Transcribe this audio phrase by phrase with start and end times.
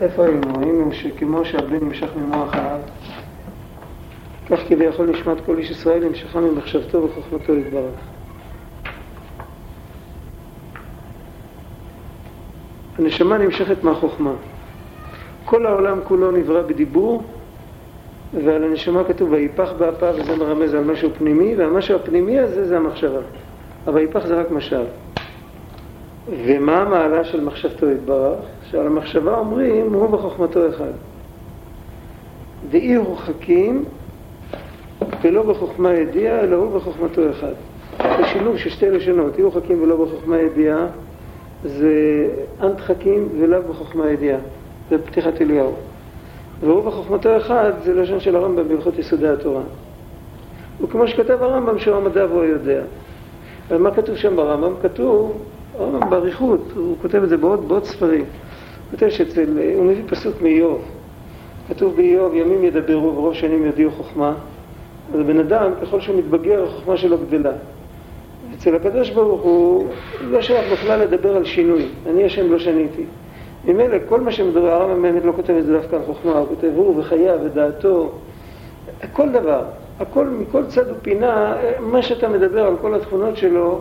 [0.00, 0.60] איפה היינו?
[0.60, 2.80] היינו שכמו שהבן נמשך ממוח האב,
[4.50, 7.94] כך כביכול נשמת כל איש ישראל נמשכה ממחשבתו וחוכמתו יתברך.
[12.98, 14.32] הנשמה נמשכת מהחוכמה.
[15.44, 17.22] כל העולם כולו נברא בדיבור,
[18.44, 23.20] ועל הנשמה כתוב ויפח באפיו, וזה מרמז על משהו פנימי, והמשהו הפנימי הזה זה המחשבה.
[23.84, 24.84] הויפח זה רק משל.
[26.46, 28.38] ומה המעלה של מחשבתו יתברך?
[28.70, 30.92] שעל המחשבה אומרים, הוא בחוכמתו אחד.
[32.70, 33.84] ואי רוחקים
[35.22, 37.52] ולא בחוכמה ידיעה, אלא הוא בחוכמתו אחד.
[37.98, 40.86] זה שילוב של שתי לשונות, אי רוחקים ולא בחוכמה ידיעה,
[41.64, 42.26] זה
[42.62, 44.38] אנטחקים ולאו בחוכמה ידיעה.
[44.90, 45.72] זה פתיחת אליהו.
[46.60, 49.62] והוא בחוכמתו אחד זה לשון של הרמב"ם בהלכות יסודי התורה.
[50.80, 52.82] וכמו שכתב הרמב"ם שהוא המדע והוא יודע.
[53.70, 54.72] אבל מה כתוב שם ברמב"ם?
[54.82, 55.42] כתוב,
[55.78, 58.24] הרמב"ם באריכות, הוא כותב את זה בעוד, בעוד ספרים.
[58.90, 60.82] כותב שאצל, הוא מביא פסוק מאיוב.
[61.68, 64.34] כתוב באיוב, ימים ידברו ורוב שנים יודיעו חוכמה.
[65.14, 67.52] אז בן אדם, ככל שהוא מתבגר, החוכמה שלו גדלה.
[68.54, 69.86] אצל הקדוש ברוך הוא
[70.20, 71.86] לא שייך בכלל לדבר על שינוי.
[72.06, 73.04] אני השם לא שניתי.
[73.64, 76.70] ממילא כל מה שמדבר, הרמב"ם באמת לא כותב את זה דווקא על חוכמה, הוא כותב
[76.76, 78.12] הוא וחייו ודעתו,
[79.12, 79.62] כל דבר,
[80.00, 83.80] הכל מכל צד ופינה, מה שאתה מדבר על כל התכונות שלו,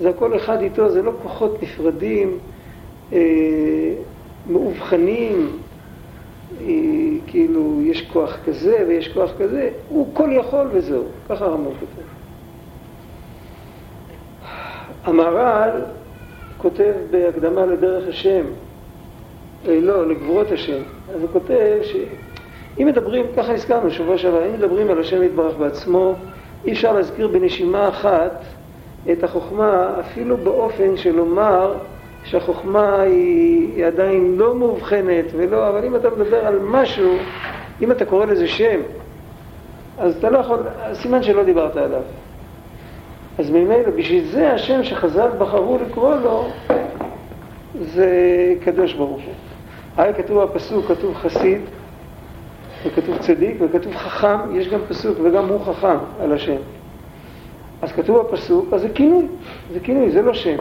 [0.00, 2.38] זה הכל אחד איתו, זה לא כוחות נפרדים,
[3.12, 3.18] אה,
[4.48, 5.58] מאובחנים,
[6.60, 6.66] אה,
[7.26, 12.08] כאילו יש כוח כזה ויש כוח כזה, הוא כל יכול וזהו, ככה הרמב"ם כותב.
[15.04, 15.70] המהר"ל
[16.58, 18.44] כותב בהקדמה לדרך השם,
[19.68, 20.82] אה, לא, לגבורות השם.
[21.14, 26.14] אז הוא כותב שאם מדברים, ככה הזכרנו שבוע שעבר, אם מדברים על השם יתברך בעצמו,
[26.64, 28.44] אי אפשר להזכיר בנשימה אחת
[29.12, 31.20] את החוכמה, אפילו באופן של
[32.24, 37.16] שהחוכמה היא, היא עדיין לא מאובחנת ולא, אבל אם אתה מדבר על משהו,
[37.82, 38.80] אם אתה קורא לזה שם,
[39.98, 40.58] אז אתה לא יכול,
[40.92, 42.00] סימן שלא דיברת עליו.
[43.38, 46.48] אז ממילא, בשביל זה השם שחז"ל בחרו לקרוא לו,
[47.80, 48.08] זה
[48.64, 49.34] קדוש ברוך הוא.
[49.96, 51.60] הרי כתוב בפסוק, כתוב חסיד,
[52.86, 56.56] וכתוב צדיק, וכתוב חכם, יש גם פסוק, וגם הוא חכם על השם.
[57.82, 59.26] אז כתוב בפסוק, אז זה כינוי,
[59.72, 60.56] זה כינוי, זה לא שם.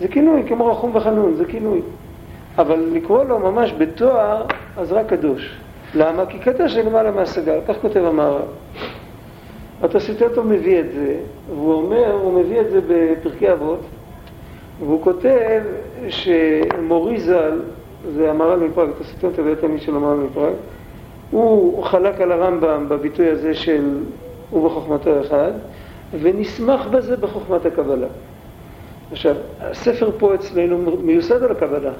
[0.00, 1.80] זה כינוי, כמו רחום וחנון, זה כינוי.
[2.58, 4.44] אבל לקרוא לו ממש בתואר,
[4.76, 5.56] אז רק קדוש.
[5.94, 6.26] למה?
[6.26, 8.46] כי קדוש זה למעלה מהשגה, כך כותב המערב.
[9.82, 11.14] התוספתו מביא את זה,
[11.48, 13.80] והוא אומר, הוא מביא את זה בפרקי אבות,
[14.80, 15.62] והוא כותב
[16.08, 17.60] שמורי ז"ל,
[18.14, 20.52] זה המהר"ל מפראג, תוספתו הביא תמיד של המהר"ל מפראג,
[21.30, 23.98] הוא חלק על הרמב"ם בביטוי הזה של
[24.50, 25.52] הוא בחוכמתו אחד,
[26.20, 28.06] ונסמך בזה בחוכמת הקבלה.
[29.12, 31.92] עכשיו, הספר פה אצלנו מיוסד על הקבלה,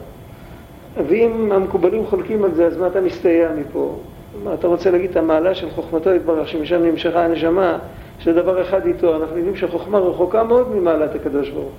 [1.06, 3.96] ואם המקובלים חולקים על זה, אז מה אתה מסתייע מפה?
[4.44, 7.78] מה אתה רוצה להגיד את המעלה של חוכמתו יתברך, שמשם נמשכה הנשמה,
[8.18, 11.72] שזה דבר אחד איתו, אנחנו יודעים שהחוכמה רחוקה מאוד ממעלת הקדוש ברוך הוא.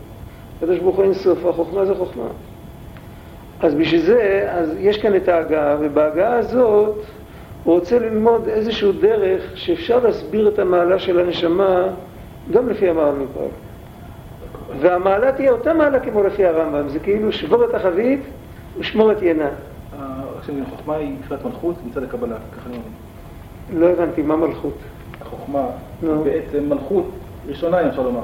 [0.58, 2.28] הקדוש ברוך הוא אין סוף, החוכמה זה חוכמה.
[3.60, 6.96] אז בשביל זה, אז יש כאן את ההגעה, ובהגעה הזאת
[7.64, 11.88] הוא רוצה ללמוד איזשהו דרך שאפשר להסביר את המעלה של הנשמה
[12.52, 13.69] גם לפי המעלה מפראג.
[14.80, 18.20] והמעלה תהיה אותה מעלה כמו לפי הרמב"ם, זה כאילו שבור את החבית
[18.80, 19.50] ושמור את ינה.
[20.62, 23.86] החוכמה היא תפילת מלכות מצד הקבלה, ככה אני אומר.
[23.86, 24.78] לא הבנתי, מה מלכות?
[25.22, 25.66] החוכמה
[26.24, 27.06] בעצם מלכות
[27.48, 28.24] ראשונה, אם אפשר לומר.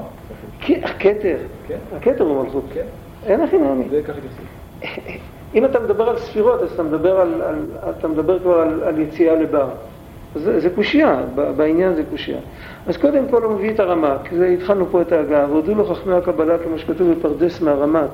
[0.82, 1.36] הכתר,
[1.68, 1.78] כן.
[1.96, 2.64] הכתר הוא מלכות.
[2.74, 2.86] כן.
[3.26, 3.84] אין הכי נעמי.
[3.90, 4.46] זה ככה כתוב.
[5.54, 6.72] אם אתה מדבר על ספירות, אז
[7.98, 9.68] אתה מדבר, כבר על יציאה לבר.
[10.38, 11.20] זה, זה קושייה,
[11.56, 12.38] בעניין זה קושייה.
[12.86, 16.14] אז קודם כל הוא מביא את הרמק, זה התחלנו פה את ההגעה, והודו לו חכמי
[16.14, 18.10] הקבלה כמו שכתוב בפרדס מהרמק.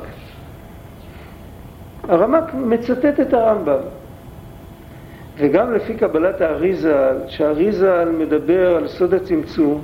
[2.09, 3.81] הרמק מצטט את הרמב"ם.
[5.38, 9.83] וגם לפי קבלת האריזה, שהאריזה מדבר על סוד הצמצום,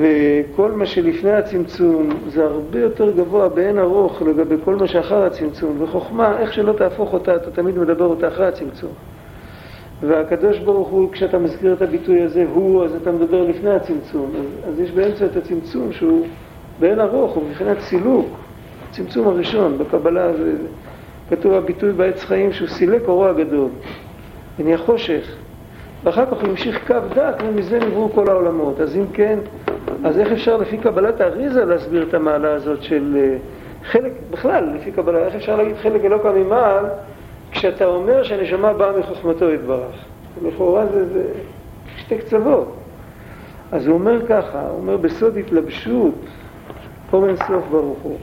[0.00, 5.82] וכל מה שלפני הצמצום זה הרבה יותר גבוה באין ארוך לגבי כל מה שאחר הצמצום,
[5.82, 8.90] וחוכמה, איך שלא תהפוך אותה, אתה תמיד מדבר אותה אחרי הצמצום.
[10.00, 14.30] והקדוש ברוך הוא, כשאתה מזכיר את הביטוי הזה, הוא, אז אתה מדבר לפני הצמצום.
[14.38, 16.26] אז, אז יש באמצע את הצמצום שהוא
[16.80, 18.26] באין ארוך, הוא מבחינת סילוק,
[18.90, 20.52] הצמצום הראשון בקבלה, זה,
[21.30, 23.68] כתוב הביטוי בעץ חיים שהוא סילק אורו הגדול,
[24.58, 25.34] ונהיה חושך.
[26.04, 28.80] ואחר כך הוא המשיך קו דק, ומזה נבראו כל העולמות.
[28.80, 29.38] אז אם כן,
[30.04, 33.36] אז איך אפשר לפי קבלת האריזה להסביר את המעלה הזאת של אה,
[33.84, 36.84] חלק, בכלל, לפי קבלה, איך אפשר להגיד חלק אלוקא ממעל,
[37.50, 39.94] כשאתה אומר שהנשמה באה מחוכמתו יתברך?
[40.42, 41.22] לכאורה זה, זה
[41.96, 42.74] שתי קצוות.
[43.72, 46.14] אז הוא אומר ככה, הוא אומר בסוד התלבשות,
[47.12, 48.18] אור אין סוף ברוך הוא.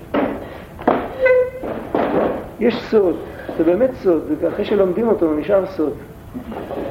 [2.60, 3.16] יש סוד,
[3.58, 4.22] זה באמת סוד,
[4.54, 5.94] אחרי שלומדים אותו הוא נשאר סוד.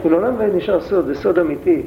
[0.02, 1.82] הוא לעולם לא נשאר סוד, זה סוד אמיתי.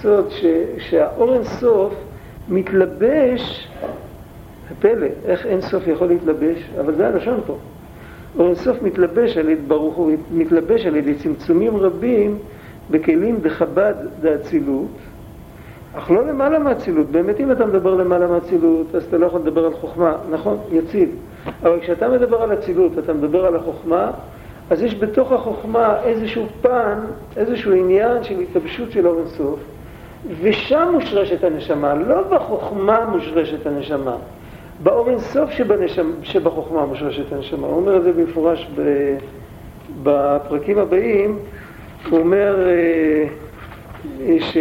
[0.00, 0.44] סוד ש,
[0.78, 1.94] שהאור אין סוף
[2.48, 3.68] מתלבש,
[4.78, 7.56] פלא, איך אין סוף יכול להתלבש, אבל זה הלשון פה.
[8.38, 12.38] אור אין סוף מתלבש על ידי ברוך הוא, מתלבש על ידי צמצומים רבים
[12.90, 14.90] בכלים דחב"ד דאצילות,
[15.94, 17.06] אך לא למעלה מאצילות.
[17.10, 20.58] באמת אם אתה מדבר למעלה מאצילות, אז אתה לא יכול לדבר על חוכמה, נכון?
[20.72, 21.08] יציב.
[21.62, 24.10] אבל כשאתה מדבר על אצילות, אתה מדבר על החוכמה,
[24.70, 26.98] אז יש בתוך החוכמה איזשהו פן,
[27.36, 29.60] איזשהו עניין של התלבשות של אור אינסוף,
[30.42, 34.16] ושם מושרשת הנשמה, לא בחוכמה מושרשת הנשמה,
[34.82, 37.66] באור אינסוף שבנשמה, שבחוכמה מושרשת הנשמה.
[37.66, 38.70] הוא אומר את זה במפורש
[40.02, 41.38] בפרקים הבאים,
[42.10, 43.26] הוא אומר אה,
[44.40, 44.56] ש,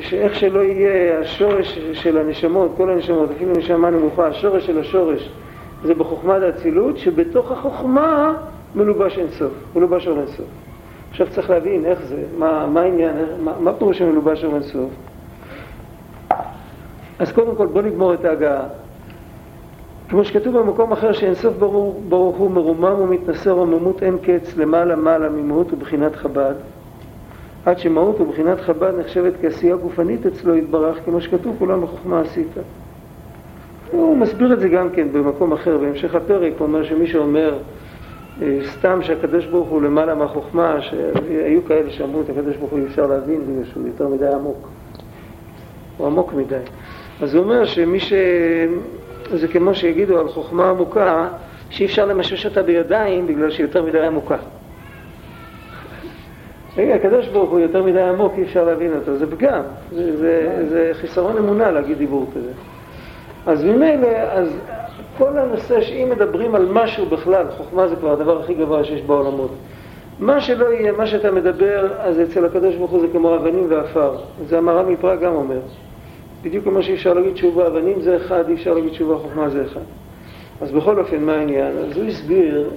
[0.00, 5.30] שאיך שלא יהיה השורש של הנשמות, כל הנשמות, אפילו נשמה נמוכה, השורש של השורש
[5.84, 8.34] זה בחוכמת האצילות, שבתוך החוכמה
[8.74, 10.46] מלובש אינסוף, מלובש אור אינסוף.
[11.10, 14.90] עכשיו צריך להבין איך זה, מה, מה העניין, מה, מה פירוש שמלובש אור אינסוף.
[17.18, 18.62] אז קודם כל בוא נגמור את ההגעה.
[20.12, 25.28] כמו שכתוב במקום אחר שאינסוף ברוך, ברוך הוא מרומם ומתנשא רוממות אין קץ למעלה מעלה
[25.28, 26.54] ממהות ובחינת חב"ד
[27.66, 32.46] עד שמהות ובחינת חב"ד נחשבת כעשייה גופנית אצלו יתברך כמו שכתוב כולם בחוכמה עשית.
[33.90, 37.58] הוא מסביר את זה גם כן במקום אחר, בהמשך הפרק הוא אומר שמי שאומר
[38.42, 42.84] אה, סתם שהקדוש ברוך הוא למעלה מהחוכמה, שהיו כאלה שאמרו את הקדוש ברוך הוא אי
[42.84, 44.68] אפשר להבין בגלל שהוא יותר מדי עמוק.
[45.96, 46.56] הוא עמוק מדי.
[47.22, 48.12] אז הוא אומר שמי ש...
[49.34, 51.28] זה כמו שיגידו על חוכמה עמוקה,
[51.70, 54.36] שאי אפשר למשש אותה בידיים בגלל שהיא יותר מדי עמוקה.
[56.76, 60.64] רגע, הקדוש ברוך הוא יותר מדי עמוק, אי אפשר להבין אותו, זה פגם, זה, זה,
[60.68, 62.50] זה חיסרון אמונה להגיד דיבור כזה.
[63.46, 64.48] אז ממילא, אז
[65.18, 69.50] כל הנושא שאם מדברים על משהו בכלל, חוכמה זה כבר הדבר הכי גבוה שיש בעולמות.
[70.18, 74.16] מה שלא יהיה, מה שאתה מדבר, אז אצל הקדוש ברוך הוא זה כמו אבנים ועפר.
[74.46, 75.60] זה המהר"ם מפראג גם אומר.
[76.42, 79.64] בדיוק כמו שאי אפשר להגיד תשובה אבנים זה אחד, אי אפשר להגיד תשובה חוכמה זה
[79.64, 79.80] אחד.
[80.60, 81.78] אז בכל אופן, מה העניין?
[81.78, 82.70] אז הוא הסביר,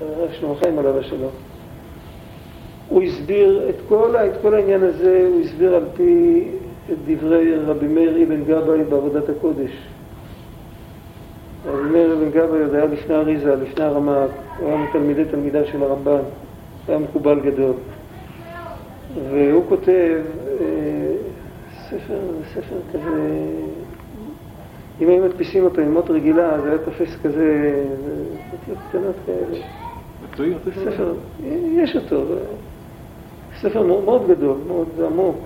[0.00, 1.30] הרב שלמה חיים עליו השלום,
[2.88, 6.44] הוא הסביר את כל, את כל העניין הזה, הוא הסביר על פי
[7.06, 9.70] דברי רבי מאיר אבן גבאי בעבודת הקודש.
[11.66, 15.82] רבי מאיר אבן גבאי עוד היה לפני אריזה, לפני הרמ"ק, הוא היה מתלמידי תלמידה של
[15.82, 16.20] הרמב"ן,
[16.88, 17.72] היה מקובל גדול.
[19.30, 20.20] והוא כותב,
[20.60, 21.15] אה,
[21.90, 22.18] ספר,
[22.54, 23.40] ספר כזה,
[25.00, 27.74] אם היו מדפיסים אותו עם מוט רגילה, זה היה תופס כזה,
[28.52, 29.58] אותיות קטנות כאלה.
[30.74, 31.14] ספר,
[31.72, 32.22] יש אותו,
[33.60, 35.36] ספר מאוד גדול, מאוד עמוק.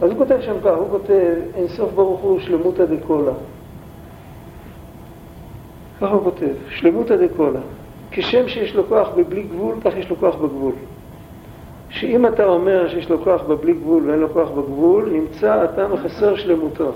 [0.00, 3.32] אז הוא כותב שם כך, הוא כותב, אין סוף ברוך הוא שלמותא דקולה.
[6.00, 7.60] ככה הוא כותב, שלמותא דקולה.
[8.10, 10.72] כשם שיש לו כוח בבלי גבול, כך יש לו כוח בגבול.
[11.94, 16.36] שאם אתה אומר שיש לו כוח בבלי גבול ואין לו כוח בגבול, נמצא אתה מחסר
[16.36, 16.92] שלמותו.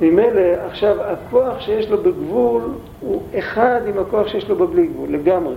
[0.00, 2.62] ממילא, עכשיו, הכוח שיש לו בגבול
[3.00, 5.54] הוא אחד עם הכוח שיש לו בבלי גבול, לגמרי.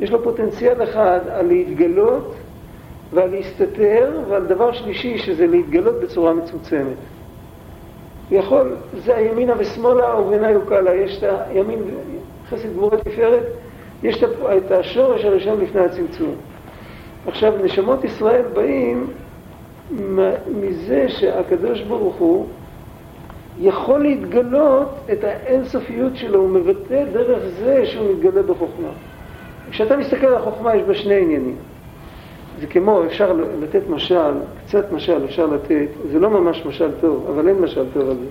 [0.00, 2.34] יש לו פוטנציאל אחד על להתגלות
[3.12, 6.96] ועל להסתתר, ועל דבר שלישי, שזה להתגלות בצורה מצומצמת.
[8.30, 8.74] הוא יכול,
[9.04, 11.78] זה הימינה ושמאלה וביניי וקלה, יש את הימין,
[12.50, 13.42] חסד גבורת תפארת,
[14.02, 14.24] יש
[14.56, 16.34] את השורש הראשון לפני הצמצום.
[17.26, 19.06] עכשיו, נשמות ישראל באים
[20.60, 22.46] מזה שהקדוש ברוך הוא
[23.60, 28.88] יכול להתגלות את האינסופיות שלו, הוא מבטא דרך זה שהוא מתגלה בחוכמה.
[29.70, 31.56] כשאתה מסתכל על החוכמה יש בה שני עניינים.
[32.60, 34.34] זה כמו, אפשר לתת משל,
[34.66, 38.26] קצת משל אפשר לתת, זה לא ממש משל טוב, אבל אין משל טוב על זה.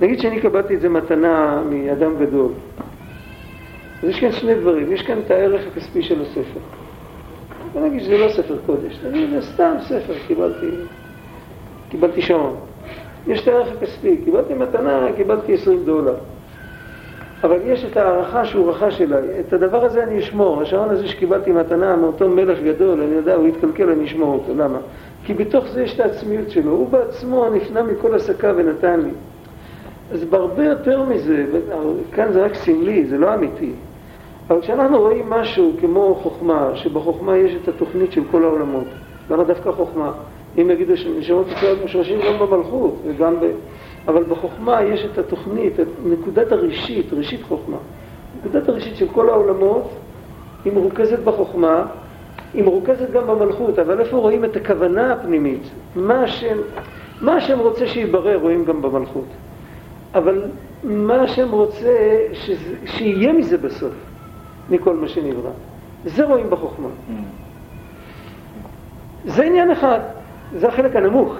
[0.00, 2.50] נגיד שאני קבלתי את זה מתנה מאדם גדול.
[4.02, 6.77] אז יש כאן שני דברים, יש כאן את הערך הכספי של הספר.
[7.76, 10.70] נגיד שזה לא ספר קודש, נגיד זה סתם ספר, קיבלתי,
[11.90, 12.56] קיבלתי שעון.
[13.26, 16.14] יש את הערך הכספי, קיבלתי מתנה, קיבלתי 20 דולר.
[17.44, 19.40] אבל יש את ההערכה שהוא רכש אליי.
[19.40, 20.62] את הדבר הזה אני אשמור.
[20.62, 24.54] השעון הזה שקיבלתי מתנה מאותו מלך גדול, אני יודע, הוא יתקלקל, אני אשמור אותו.
[24.56, 24.78] למה?
[25.24, 26.70] כי בתוך זה יש את העצמיות שלו.
[26.70, 29.10] הוא בעצמו נפנה מכל עסקה ונתן לי.
[30.12, 31.46] אז בהרבה יותר מזה,
[32.12, 33.72] כאן זה רק סמלי, זה לא אמיתי.
[34.50, 38.86] אבל כשאנחנו רואים משהו כמו חוכמה, שבחוכמה יש את התוכנית של כל העולמות,
[39.30, 40.12] למה דווקא חוכמה?
[40.58, 43.44] אם יגידו שנשמות ישראל מושרשים גם במלכות וגם ב...
[44.08, 47.76] אבל בחוכמה יש את התוכנית, את נקודת הראשית, ראשית חוכמה.
[48.38, 49.88] נקודת הראשית של כל העולמות
[50.64, 51.86] היא מרוכזת בחוכמה,
[52.54, 55.62] היא מרוכזת גם במלכות, אבל איפה רואים את הכוונה הפנימית?
[55.96, 56.56] מה השם,
[57.20, 59.26] מה השם רוצה שיברר רואים גם במלכות.
[60.14, 60.44] אבל
[60.84, 63.92] מה השם רוצה שזה, שיהיה מזה בסוף,
[64.70, 65.50] מכל מה שנברא.
[66.04, 66.88] זה רואים בחוכמה.
[69.24, 70.00] זה עניין אחד,
[70.56, 71.34] זה החלק הנמוך.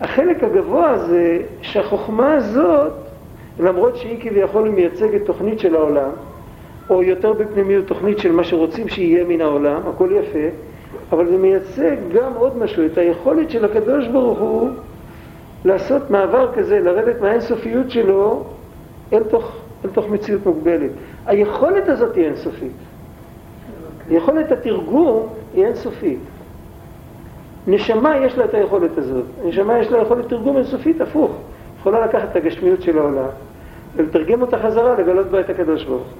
[0.00, 2.92] החלק הגבוה זה שהחוכמה הזאת,
[3.60, 6.10] למרות שהיא כביכול מייצגת תוכנית של העולם,
[6.90, 10.48] או יותר בפנימיות תוכנית של מה שרוצים שיהיה מן העולם, הכל יפה,
[11.12, 14.70] אבל זה מייצג גם עוד משהו, את היכולת של הקדוש ברוך הוא
[15.64, 18.44] לעשות מעבר כזה, לרדת מהאינסופיות שלו
[19.12, 20.90] אל תוך, אל תוך מציאות מוגבלת.
[21.26, 22.72] היכולת הזאת היא אינסופית.
[24.10, 26.18] יכולת התרגום היא אינסופית.
[27.66, 29.24] נשמה יש לה את היכולת הזאת.
[29.44, 31.30] נשמה יש לה יכולת תרגום אינסופית, הפוך.
[31.80, 33.28] יכולה לקחת את הגשמיות של העולם
[33.96, 36.12] ולתרגם אותה חזרה, לגלות בה את הקדוש ברוך הוא.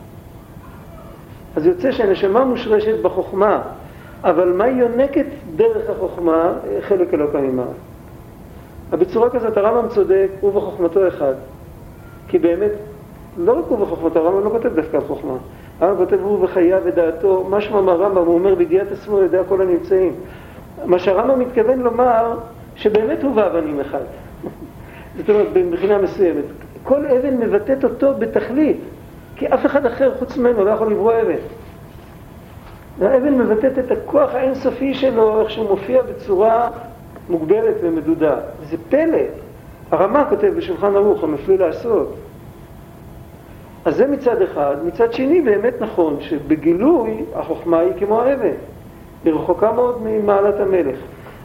[1.56, 3.62] אז יוצא שהנשמה מושרשת בחוכמה,
[4.25, 6.52] אבל מה היא יונקת דרך החוכמה?
[6.80, 7.66] חלק אלוקה ממעל.
[8.90, 11.35] בצורה כזאת הרמב"ם צודק, הוא בחוכמתו אחד.
[12.28, 12.71] כי באמת,
[13.38, 15.36] לא רק הוא בחוכמתו, הרמב"ם לא כותב דווקא על חוכמה.
[15.80, 20.12] הרמב"ם כותב הוא בחייו ודעתו, משמע מהרמב"ם, הוא אומר בידיעת עצמו ידע כל הנמצאים.
[20.84, 22.36] מה שהרמב"ם מתכוון לומר,
[22.76, 24.02] שבאמת הוא ואבנים אחד.
[25.16, 26.44] זאת אומרת, מבחינה מסוימת.
[26.82, 28.80] כל אבן מבטאת אותו בתכלית,
[29.36, 31.36] כי אף אחד אחר חוץ ממנו לא יכול לברוא אבן.
[33.00, 36.70] האבן מבטאת את הכוח האינסופי שלו, איך שהוא מופיע בצורה
[37.28, 38.36] מוגבלת ומדודה.
[38.70, 39.18] זה פלא.
[39.90, 42.14] הרמה כותב בשולחן ערוך, המפליא לעשות.
[43.84, 44.76] אז זה מצד אחד.
[44.86, 48.54] מצד שני, באמת נכון שבגילוי החוכמה היא כמו האבן.
[49.24, 50.98] היא רחוקה מאוד ממעלת המלך.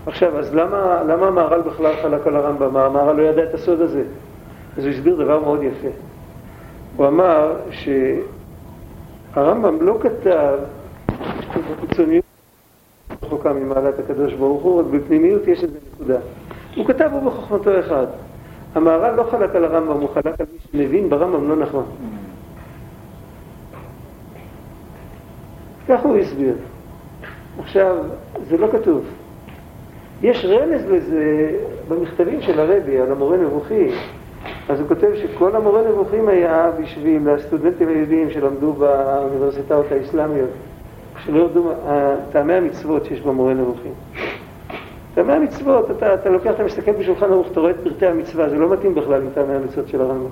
[0.05, 2.77] עכשיו, אז למה, למה המהר"ל בכלל חלק על הרמב"ם?
[2.77, 4.03] המהר"ל לא ידע את הסוד הזה.
[4.77, 5.87] אז הוא הסביר דבר מאוד יפה.
[6.97, 7.55] הוא אמר
[9.35, 10.57] שהרמב"ם לא כתב
[11.83, 12.23] בקיצוניות
[13.23, 16.19] רחוקה ממעלת הקדוש ברוך הוא, רק בפנימיות יש איזה נקודה.
[16.75, 18.05] הוא כתב הוא בחוכמתו אחד.
[18.75, 21.85] המהר"ל לא חלק על הרמב"ם, הוא חלק על מי שמבין ברמב"ם לא נכון.
[25.89, 26.53] ככה הוא הסביר.
[27.59, 27.95] עכשיו,
[28.49, 29.05] זה לא כתוב.
[30.21, 31.51] יש רמז לזה
[31.87, 33.91] במכתבים של הרבי על המורה נבוכי.
[34.69, 40.49] אז הוא כותב שכל המורה נבוכים היה בשביל הסטודנטים היהודים שלמדו באוניברסיטאות האסלאמיות,
[41.25, 41.71] שלא ידעו
[42.31, 43.91] טעמי המצוות שיש במורה נבוכים.
[45.15, 48.55] טעמי המצוות, אתה, אתה לוקח, אתה מסתכל בשולחן ערוך, אתה רואה את פרטי המצווה, זה
[48.55, 50.29] לא מתאים בכלל עם טעמי המצוות של הרמב"ם.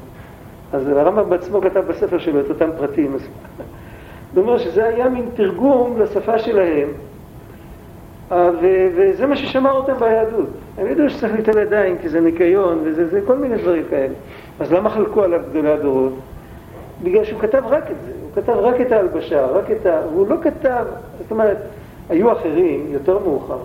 [0.73, 3.17] אז הרמב"ם בעצמו כתב בספר שלו את אותם פרטים.
[4.33, 6.89] זאת אומרת שזה היה מין תרגום לשפה שלהם,
[8.31, 8.49] אה,
[8.95, 10.49] וזה מה ששמר אותם ביהדות.
[10.77, 14.13] הם ידעו שצריך ליטול ידיים כי זה ניקיון וזה זה, כל מיני דברים כאלה.
[14.59, 16.13] אז למה חלקו עליו גדולי הדורות?
[17.03, 20.01] בגלל שהוא כתב רק את זה, הוא כתב רק את ההלבשה, רק את ה...
[20.03, 20.85] הוא לא כתב,
[21.17, 21.57] זאת אומרת,
[22.09, 23.59] היו אחרים, יותר מאוחר,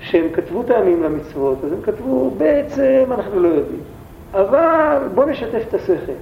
[0.00, 3.80] שהם כתבו טעמים למצוות, אז הם כתבו, בעצם אנחנו לא יודעים.
[4.34, 6.12] אבל בואו נשתף את השכל.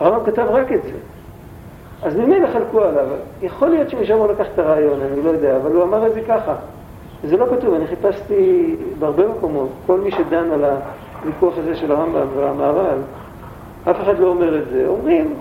[0.00, 1.13] הרמב"ם כתב רק את זה.
[2.04, 3.06] אז ממילא חלקו עליו.
[3.42, 6.20] יכול להיות שמשם הוא לקח את הרעיון, אני לא יודע, אבל הוא אמר את זה
[6.20, 6.54] ככה.
[7.24, 10.64] זה לא כתוב, אני חיפשתי בהרבה מקומות, כל מי שדן על
[11.22, 12.98] הוויכוח הזה של הרמב"ם והמהר"ל,
[13.90, 14.84] אף אחד לא אומר את זה.
[14.86, 15.34] אומרים,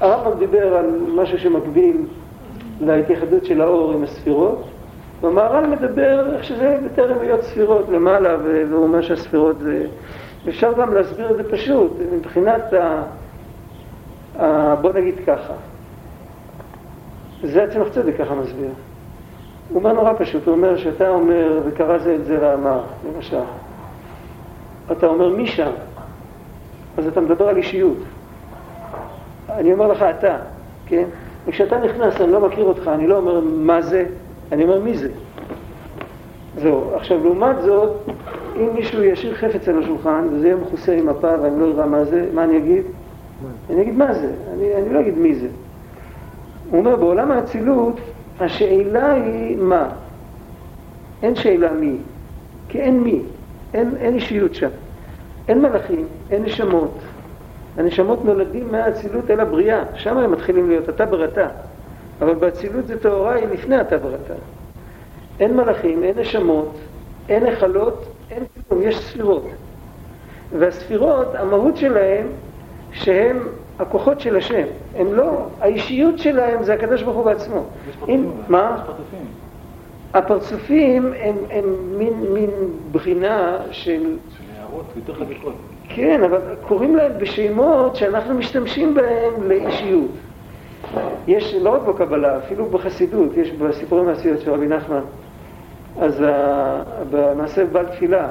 [0.00, 1.96] הרמב"ם דיבר על משהו שמקביל
[2.80, 4.62] להתייחדות של האור עם הספירות,
[5.20, 9.86] והמהר"ל מדבר איך שזה בטרם היות ספירות למעלה, והוא אומר שהספירות זה...
[10.48, 13.02] אפשר גם להסביר את זה פשוט, מבחינת ה...
[14.80, 15.52] בוא נגיד ככה,
[17.42, 18.70] זה הצמח צדק ככה מסביר.
[19.68, 22.80] הוא אומר נורא פשוט, הוא אומר שאתה אומר, וקרא זה את זה ואמר,
[23.14, 23.36] למשל,
[24.92, 25.70] אתה אומר מי שם,
[26.98, 27.96] אז אתה מדבר על אישיות.
[29.50, 30.36] אני אומר לך אתה,
[30.86, 31.04] כן?
[31.46, 34.06] וכשאתה נכנס, אני לא מכיר אותך, אני לא אומר מה זה,
[34.52, 35.08] אני אומר מי זה.
[36.56, 36.94] זהו.
[36.94, 37.90] עכשיו, לעומת זאת,
[38.56, 42.04] אם מישהו ישאיר חפץ על השולחן, וזה יהיה מכוסה עם מפה ואני לא אראה מה
[42.04, 42.82] זה, מה אני אגיד?
[43.70, 45.48] אני אגיד מה זה, אני, אני לא אגיד מי זה.
[46.70, 47.96] הוא אומר, בעולם האצילות,
[48.40, 49.88] השאלה היא מה.
[51.22, 51.96] אין שאלה מי,
[52.68, 53.22] כי אין מי,
[53.74, 54.68] אין, אין אישיות שם.
[55.48, 56.98] אין מלאכים, אין נשמות.
[57.76, 61.48] הנשמות נולדים מהאצילות אל הבריאה, שם הם מתחילים להיות, אתה בראתה.
[62.20, 64.34] אבל באצילות זה טהורה, היא לפני אתה בראתה.
[65.40, 66.74] אין מלאכים, אין נשמות,
[67.28, 69.46] אין היכלות, אין כלום, יש ספירות.
[70.58, 72.26] והספירות, המהות שלהן
[72.92, 77.64] שהם הכוחות של השם, הם לא, האישיות שלהם זה הקדוש ברוך הוא בעצמו.
[77.88, 78.30] יש פרצופים.
[78.48, 78.84] מה?
[80.14, 81.64] הפרצופים הם, הם
[81.98, 82.50] מין, מין
[82.92, 84.16] בחינה של...
[84.36, 85.54] של הערות יותר חזקות.
[85.88, 90.10] כן, אבל קוראים להם בשמות שאנחנו משתמשים בהם לאישיות.
[91.26, 95.00] יש לא רק בקבלה, אפילו בחסידות, יש בסיפורי מעשיות של רבי נחמן,
[96.00, 96.24] אז
[97.10, 98.28] במעשה בעל תפילה,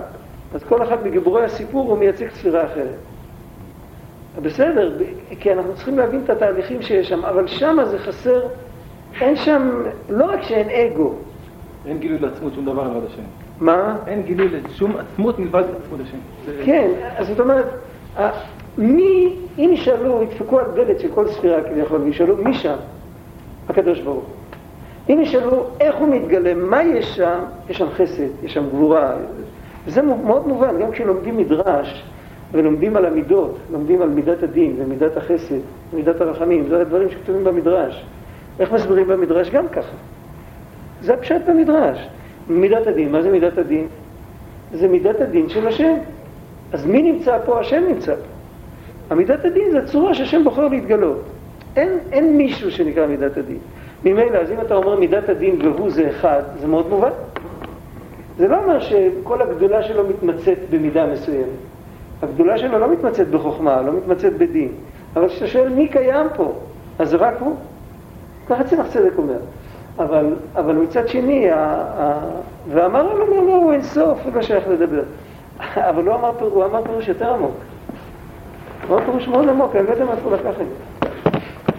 [0.53, 2.95] אז כל אחד מגיבורי הסיפור הוא מייצג ספירה אחרת.
[4.41, 4.97] בסדר,
[5.39, 8.41] כי אנחנו צריכים להבין את התהליכים שיש שם, אבל שם זה חסר,
[9.21, 11.13] אין שם, לא רק שאין אגו.
[11.85, 13.21] אין גילוי לעצמות שום דבר מלבד השם.
[13.59, 13.95] מה?
[14.07, 16.17] אין גילוי לשום עצמות מלבד עצמות השם.
[16.65, 17.65] כן, אז זאת אומרת,
[18.77, 22.75] מי, אם ישאלו, ידפקו על דלת של כל ספירה כביכול, וישאלו מי שם?
[23.69, 25.13] הקדוש ברוך הוא.
[25.13, 29.13] אם ישאלו איך הוא מתגלה, מה יש שם, יש שם חסד, יש שם גבורה.
[29.85, 32.03] וזה מאוד מובן, גם כשלומדים מדרש
[32.51, 35.59] ולומדים על המידות, לומדים על מידת הדין ומידת החסד,
[35.93, 38.05] מידת הרחמים, זה הדברים שכתובים במדרש.
[38.59, 39.49] איך מסבירים במדרש?
[39.49, 39.95] גם ככה.
[41.01, 42.07] זה הפשט במדרש.
[42.49, 43.87] מידת הדין, מה זה מידת הדין?
[44.73, 45.93] זה מידת הדין של השם.
[46.73, 47.59] אז מי נמצא פה?
[47.59, 48.21] השם נמצא פה.
[49.09, 51.21] המידת הדין זה הצורה שהשם בוחר להתגלות.
[51.75, 53.57] אין, אין מישהו שנקרא מידת הדין.
[54.05, 57.09] ממילא, אז אם אתה אומר מידת הדין והוא זה אחד, זה מאוד מובן.
[58.37, 61.70] זה לא אומר שכל הגדולה שלו מתמצאת במידה מסוימת.
[62.21, 64.71] הגדולה שלו לא מתמצאת בחוכמה, לא מתמצאת בדין.
[65.15, 66.53] אבל כשאתה שואל מי קיים פה,
[66.99, 67.55] אז זה רק הוא.
[68.47, 69.39] ככה צמח צדק אומר.
[69.99, 71.57] אבל, אבל מצד שני, ה,
[71.97, 72.19] ה,
[72.69, 75.03] ואמר לו, לא, לא, הוא אין סוף, הוא לא שייך לדבר.
[75.89, 77.51] אבל הוא אמר, הוא אמר פירוש יותר עמוק.
[78.87, 81.09] הוא אמר פירוש מאוד עמוק, אני לא יודע מאיפה הוא לקח את זה.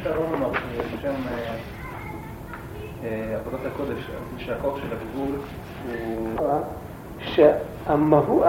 [0.02, 1.54] שבשם אה,
[3.04, 5.34] אה, עבודת הקודש, שהכוח של הגבול
[5.88, 6.28] הוא...
[7.18, 8.44] שהמהות...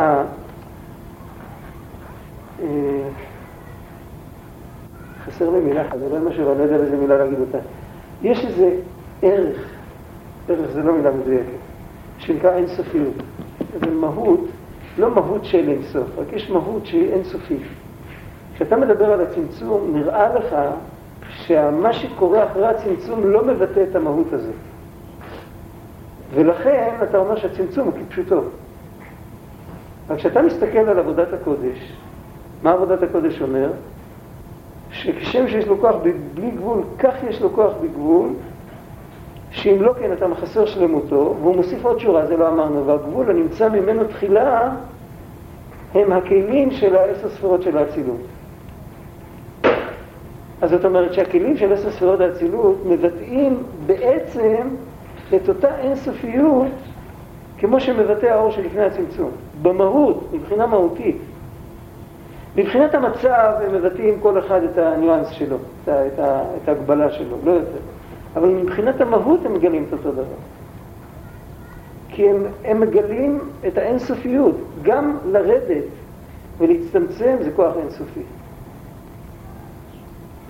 [2.63, 3.09] אה,
[5.25, 7.57] חסר לי מילה אחת, זה לא משהו, אני לא יודע איזה מילה להגיד אותה.
[8.21, 8.75] יש איזה
[9.21, 9.69] ערך,
[10.49, 11.45] ערך זה לא מילה מדויקת,
[12.17, 13.13] שנקרא אינסופיות.
[13.79, 14.39] זה מהות,
[14.97, 17.61] לא מהות של אינסוף, רק יש מהות שהיא אינסופית.
[18.55, 20.55] כשאתה מדבר על הצמצום, נראה לך
[21.29, 24.55] שמה שקורה אחרי הצמצום לא מבטא את המהות הזאת.
[26.33, 28.41] ולכן אתה אומר שהצמצום הוא כפשוטו.
[30.07, 31.93] אבל כשאתה מסתכל על עבודת הקודש,
[32.63, 33.69] מה עבודת הקודש אומר?
[34.91, 35.95] שכשם שיש לו כוח
[36.35, 38.29] בלי גבול, כך יש לו כוח בגבול,
[39.51, 43.69] שאם לא כן אתה מחסר שלמותו, והוא מוסיף עוד שורה, זה לא אמרנו, והגבול הנמצא
[43.69, 44.71] ממנו תחילה
[45.93, 48.21] הם הכלים של העשר ספירות של האצילות.
[50.61, 54.67] אז זאת אומרת שהכלים של עשר ספירות האצילות מבטאים בעצם
[55.35, 56.67] את אותה אינסופיות
[57.57, 61.17] כמו שמבטא האור שלפני הצמצום, במהות, מבחינה מהותית.
[62.57, 66.19] מבחינת המצב הם מבטאים כל אחד את הניואנס שלו, את, את,
[66.63, 67.79] את ההגבלה שלו, לא יותר.
[68.35, 70.23] אבל מבחינת המהות הם מגלים את אותו דבר.
[72.09, 74.55] כי הם, הם מגלים את האינסופיות.
[74.81, 75.83] גם לרדת
[76.57, 78.21] ולהצטמצם זה כוח אינסופי.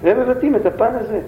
[0.01, 1.21] והם מבטאים את הפן הזה.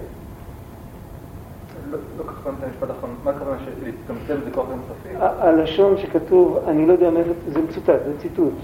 [1.90, 5.08] לא, לא כך הבנת המשפט האחרון, מה הכוונה שלהצטמצם זה כוח אינסופי?
[5.18, 8.54] הלשון שכתוב, אני לא יודע מאיפה, זה מצוטט, זה ציטוט.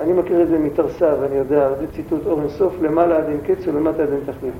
[0.00, 3.66] אני מכיר את זה מתרסה ואני יודע, זה ציטוט אור אינסוף, למעלה עד אין קץ
[3.66, 4.54] ולמטה עד אין תכלית.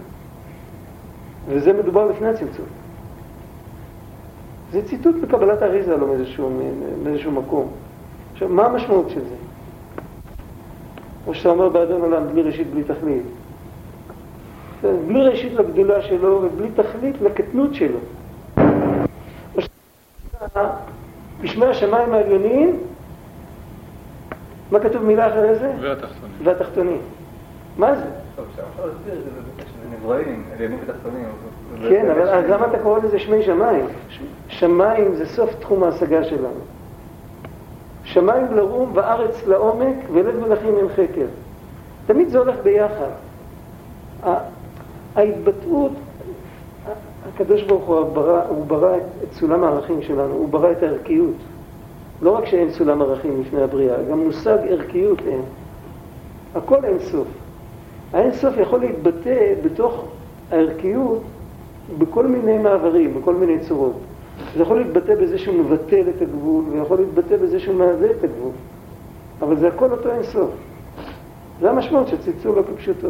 [1.49, 2.67] וזה מדובר לפני הצמצום.
[4.73, 6.51] זה ציטוט בקבלת האריזה לא מאיזשהו,
[7.05, 7.69] מאיזשהו מקום.
[8.33, 9.35] עכשיו, מה המשמעות של זה?
[11.27, 13.23] או שאתה אומר באדון עולם, בלי ראשית, בלי תכלית.
[15.07, 17.99] בלי ראשית לגדולה שלו ובלי תכלית לקטנות שלו.
[21.43, 22.79] בשמי השמיים העליונים,
[24.75, 25.73] מה כתוב מילה אחרי זה?
[25.81, 26.37] והתחתונים.
[26.45, 27.01] והתחתונים.
[27.79, 28.05] מה זה?
[31.89, 33.87] כן, אבל אז למה אתה קורא לזה שמי שמיים?
[34.49, 36.61] שמיים זה סוף תחום ההשגה שלנו.
[38.05, 41.27] שמיים לרום וארץ לעומק ולב מלכים עם חקר.
[42.07, 43.11] תמיד זה הולך ביחד.
[45.17, 45.93] ההתבטאות,
[47.29, 51.37] הקדוש ברוך הוא ברא, הוא ברא את סולם הערכים שלנו, הוא ברא את הערכיות.
[52.23, 55.41] לא רק שאין סולם ערכים לפני הבריאה, גם מושג ערכיות אין.
[56.55, 57.27] הכל אין סוף.
[58.13, 60.05] האין סוף יכול להתבטא בתוך
[60.51, 61.23] הערכיות
[61.99, 63.97] בכל מיני מעברים, בכל מיני צורות.
[64.57, 68.53] זה יכול להתבטא בזה שהוא מבטל את הגבול, ויכול להתבטא בזה שהוא מהווה את הגבול.
[69.43, 70.51] אבל זה הכל אותו אין סוף.
[71.61, 73.09] זה המשמעות של צמצום לא כפשוטו.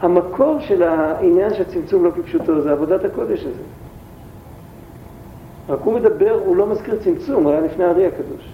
[0.00, 3.62] המקור של העניין של צמצום לא כפשוטו זה עבודת הקודש הזה.
[5.68, 8.52] רק הוא מדבר, הוא לא מזכיר צמצום, הוא היה לפני הארי הקדוש.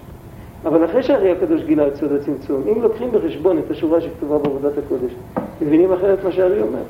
[0.64, 4.78] אבל אחרי שהארי הקדוש גילה את סוד הצמצום, אם לוקחים בחשבון את השורה שכתובה בעבודת
[4.78, 5.12] הקודש,
[5.62, 6.82] מבינים אחרת מה שהארי אומר.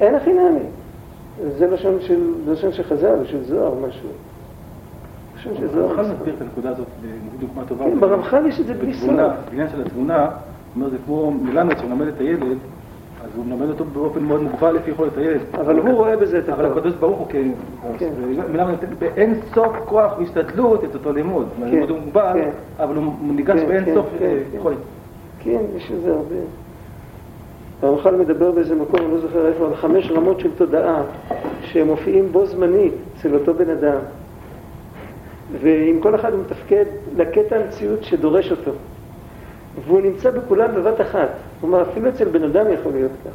[0.00, 0.66] אין הכי נעמי.
[1.58, 1.66] זה
[2.46, 4.08] לשון של חז"ל, של זוהר, משהו.
[5.36, 5.80] חושב שזה...
[5.80, 6.86] הרמח"ל מסביר את הנקודה הזאת
[7.36, 7.84] בדוגמה טובה.
[7.84, 9.10] כן, ברמח"ל יש את זה בלי סוף.
[9.50, 10.30] בעניין של התבונה,
[10.76, 12.58] אומר, זה כמו מלמד שמלמד את הילד
[13.24, 15.40] אז הוא מלמד אותו באופן מאוד מוגבל לפי יכולת הילד.
[15.54, 17.50] אבל הוא רואה בזה את אבל הקדוש ברוך הוא כן,
[17.98, 18.10] כן.
[18.52, 21.46] מלמד באין סוף כוח והשתדלות את אותו לימוד.
[21.62, 22.50] הלימוד הוא מוגבל, כן.
[22.78, 24.56] אבל הוא ניגש כן, באין כן, סוף כן, אה, כן.
[24.58, 24.76] יכולת.
[25.40, 26.36] כן, יש לזה הרבה.
[27.82, 31.02] הרמח"ל מדבר באיזה מקום, אני לא זוכר איפה, על חמש רמות של תודעה
[31.62, 33.98] שמופיעים בו זמנית אצל אותו בן אדם.
[35.60, 36.84] ועם כל אחד הוא מתפקד
[37.16, 38.70] לקטע המציאות שדורש אותו.
[39.84, 41.28] והוא נמצא בכולם בבת אחת.
[41.60, 43.30] כלומר, אפילו אצל בן אדם יכול להיות כך.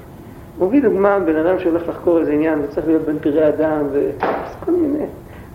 [0.57, 4.09] הוא מביא דוגמה, בן אדם שהולך לחקור איזה עניין, וצריך להיות בין פראי אדם, ו...
[4.19, 5.05] אז כל מיני.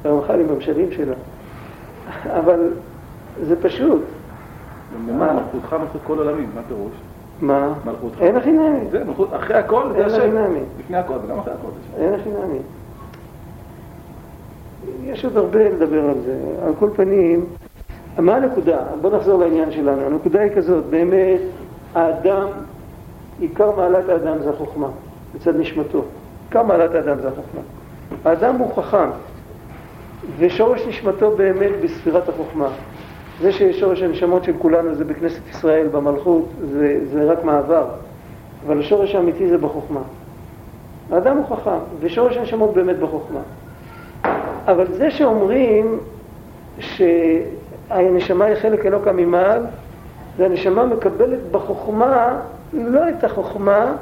[0.05, 1.15] הרמח"ל עם המשלים שלו.
[2.27, 2.71] אבל
[3.43, 4.03] זה פשוט.
[5.07, 6.93] ומה, מלכותך מלכות כל עולמים, מה פירוש?
[7.41, 7.73] מה?
[7.85, 8.23] מלכותך.
[8.23, 8.81] אין הכי נמי.
[8.91, 10.19] זה מלכות, אחרי הכל זה אין השם.
[10.19, 10.61] הכי נמי.
[10.81, 12.03] לפני הכל וגם אחרי הכל זה.
[12.05, 12.59] אין הכי נמי.
[15.05, 16.37] יש עוד הרבה לדבר על זה.
[16.67, 17.45] על כל פנים,
[18.19, 18.79] מה הנקודה?
[19.01, 20.07] בוא נחזור לעניין שלנו.
[20.07, 21.41] הנקודה היא כזאת, באמת,
[21.95, 22.47] האדם,
[23.41, 24.89] עיקר מעלת האדם זה החוכמה,
[25.35, 26.05] מצד נשמתו.
[26.49, 27.61] עיקר מעלת האדם זה החוכמה.
[28.25, 29.11] האדם הוא חכם,
[30.39, 32.69] ושורש נשמתו באמת בספירת החוכמה.
[33.41, 37.85] זה ששורש הנשמות של כולנו זה בכנסת ישראל, במלכות, זה, זה רק מעבר.
[38.67, 40.01] אבל השורש האמיתי זה בחוכמה.
[41.13, 43.41] האדם הוא חכם, ושורש הנשמות באמת בחוכמה.
[44.67, 45.99] אבל זה שאומרים
[47.91, 49.63] שהנשמה היא חלק אלוקא ממעל,
[50.37, 52.41] והנשמה מקבלת בחוכמה
[52.73, 53.93] לא את החוכמה,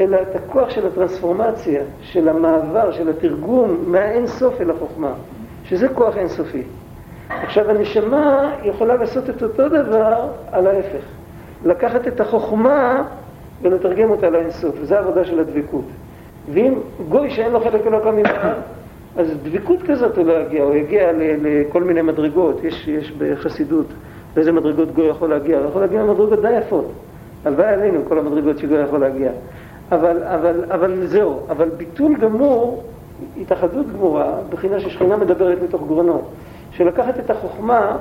[0.00, 5.12] אלא את הכוח של הטרנספורמציה, של המעבר, של התרגום מהאין סוף אל החוכמה,
[5.64, 6.62] שזה כוח אינסופי.
[7.28, 11.04] עכשיו הנשמה יכולה לעשות את אותו דבר על ההפך,
[11.64, 13.02] לקחת את החוכמה
[13.62, 15.84] ולתרגם אותה לאינסוף, וזו העבודה של הדבקות.
[16.52, 16.74] ואם
[17.08, 18.54] גוי שאין לו חלק אלוקא ממעל,
[19.16, 21.10] אז דבקות כזאת הוא לא יגיע, הוא יגיע
[21.42, 23.86] לכל מיני מדרגות, יש, יש בחסידות,
[24.36, 26.92] לאיזה מדרגות גוי יכול להגיע, הוא יכול להגיע למדרגות די יפות.
[27.44, 29.30] הלוואי עלינו כל המדרגות שגוי יכול להגיע.
[29.92, 32.82] אבל, אבל, אבל זהו, אבל ביטול גמור,
[33.40, 36.22] התאחדות גמורה, בחינה ששכינה מדברת מתוך גרונו,
[36.70, 37.96] שלקחת את החוכמה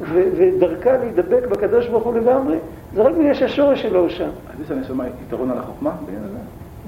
[0.00, 2.56] ו- ודרכה להידבק בקדוש ברוך הוא לגמרי,
[2.94, 4.28] זה רק בגלל שהשורש שלו הוא שם.
[4.54, 6.38] אז יש לנשמה יתרון על החוכמה בעניין הזה?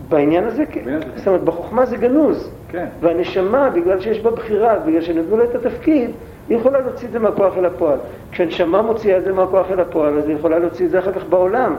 [0.09, 1.01] בעניין הזה כן.
[1.17, 2.51] זאת אומרת, בחוכמה זה גנוז.
[2.69, 2.87] כן.
[3.01, 6.11] והנשמה, בגלל שיש בה בחירה, בגלל שנתנו לה את התפקיד,
[6.49, 7.99] היא יכולה להוציא את זה מהכוח אל הפועל.
[8.31, 11.25] כשהנשמה מוציאה את זה מהכוח אל הפועל, אז היא יכולה להוציא את זה אחר כך
[11.25, 11.77] בעולם.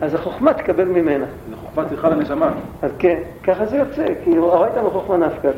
[0.00, 1.24] אז החוכמה תקבל ממנה.
[1.50, 2.52] זו חוכמה צריכה לנשמה.
[2.82, 5.50] אז כן, ככה זה יוצא, כאילו, הראית מחוכמה נפקא.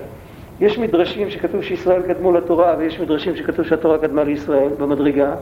[0.61, 5.35] יש מדרשים שכתוב שישראל קדמו לתורה, ויש מדרשים שכתוב שהתורה קדמה לישראל במדרגה.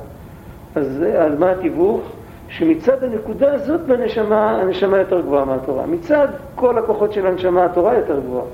[0.75, 2.01] אז, אז מה התיווך?
[2.49, 5.87] שמצד הנקודה הזאת בנשמה, הנשמה יותר גבוהה מהתורה.
[5.87, 8.45] מצד כל הכוחות של הנשמה, התורה יותר גבוהה.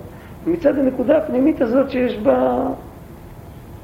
[0.46, 2.66] מצד הנקודה הפנימית הזאת שיש בה...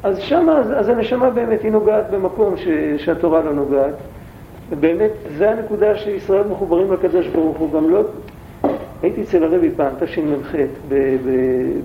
[0.03, 3.95] אז שמה, אז, אז הנשמה באמת היא נוגעת במקום ש, שהתורה לא נוגעת.
[4.71, 7.73] ובאמת, זה הנקודה שישראל מחוברים לקדוש ברוך הוא.
[7.73, 8.03] גם לא...
[9.03, 10.55] הייתי אצל הרבי פעם, תשמ"ח,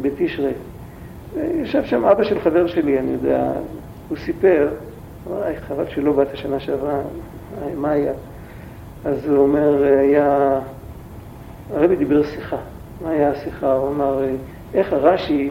[0.01, 0.51] בתשרי.
[1.37, 3.51] ישב שם אבא של חבר שלי, אני יודע,
[4.09, 4.67] הוא סיפר,
[5.27, 6.99] וואי, חבל שלא באת שנה שעברה,
[7.75, 8.13] מה היה?
[9.05, 10.59] אז הוא אומר, היה...
[11.73, 12.57] הרבי דיבר שיחה.
[13.01, 13.73] מה היה השיחה?
[13.73, 14.19] הוא אמר,
[14.73, 15.49] איך הרש"י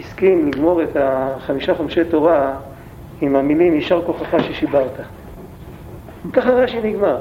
[0.00, 2.54] הסכים לגמור את החמישה חומשי תורה
[3.20, 5.00] עם המילים יישר כוחך ששיברת.
[6.32, 7.18] ככה רש"י נגמר.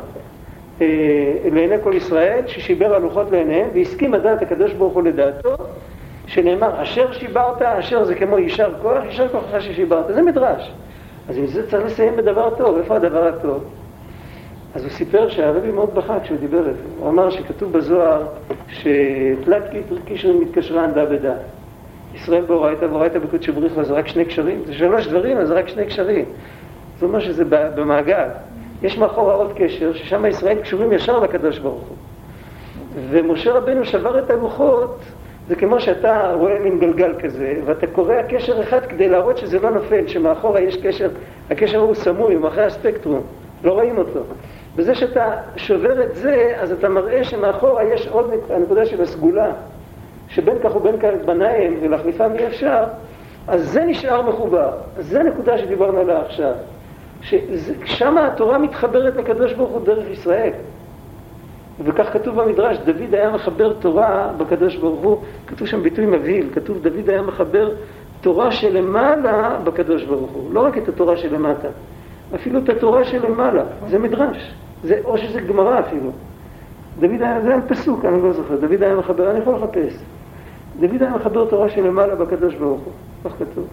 [0.81, 0.87] אה,
[1.51, 5.55] לעיני כל ישראל, ששיבר הלוחות לעיניהם, והסכים לדעת הקדוש ברוך הוא לדעתו,
[6.27, 10.05] שנאמר, אשר שיברת, אשר זה כמו יישר כוח, יישר כוחך ששיברת.
[10.07, 10.71] זה מדרש.
[11.29, 12.77] אז עם זה צריך לסיים בדבר טוב.
[12.77, 13.63] איפה הדבר הטוב?
[14.75, 16.81] אז הוא סיפר שהרבי מאוד בכה כשהוא דיבר את זה.
[16.99, 18.23] הוא אמר שכתוב בזוהר
[18.67, 19.63] שתלת
[20.05, 21.33] קישרים מתקשרה ענדה בדה.
[22.13, 25.67] ישראל באורייתא ואורייתא בקודש בריחו זה רק שני קשרים, זה שלוש דברים, אז זה רק
[25.67, 26.25] שני קשרים.
[26.93, 28.27] זאת אומרת שזה במעגל.
[28.81, 31.97] יש מאחורה עוד קשר, ששם ישראל קשורים ישר לקדוש ברוך הוא.
[33.09, 34.99] ומשה רבנו שבר את הלוחות,
[35.47, 39.69] זה כמו שאתה רואה מין גלגל כזה, ואתה קורע קשר אחד כדי להראות שזה לא
[39.69, 41.09] נופל, שמאחורה יש קשר,
[41.49, 43.21] הקשר הוא סמוי, הוא מאחורי הספקטרום,
[43.63, 44.19] לא רואים אותו.
[44.75, 49.51] בזה שאתה שובר את זה, אז אתה מראה שמאחורה יש עוד הנקודה של הסגולה,
[50.27, 52.83] שבין כך ובין כך בניים ולהחליפם אי אפשר,
[53.47, 54.71] אז זה נשאר מחובר.
[54.97, 56.53] אז זה הנקודה שדיברנו עליה עכשיו.
[57.21, 60.51] ששם התורה מתחברת לקדוש ברוך הוא דרך ישראל.
[61.83, 66.81] וכך כתוב במדרש, דוד היה מחבר תורה בקדוש ברוך הוא, כתוב שם ביטוי מבהיל, כתוב
[66.81, 67.71] דוד היה מחבר
[68.21, 71.67] תורה שלמעלה בקדוש ברוך הוא, לא רק את התורה שלמטה,
[72.35, 76.11] אפילו את התורה שלמעלה, זה מדרש, זה, או שזה גמרא אפילו.
[76.99, 79.93] דוד היה, זה היה פסוק, אני לא זוכר, דוד היה מחבר, אני יכול לחפש.
[80.79, 82.93] דוד היה מחבר תורה שלמעלה בקדוש ברוך הוא,
[83.25, 83.67] כך כתוב.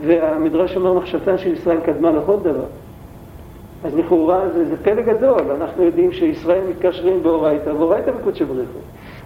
[0.00, 2.64] והמדרש אומר מחשבתן של ישראל קדמה לכל דבר.
[3.84, 8.78] אז לכאורה זה, זה פלא גדול, אנחנו יודעים שישראל מתקשרים באורייתא, ואורייתא בקודשא בריחו.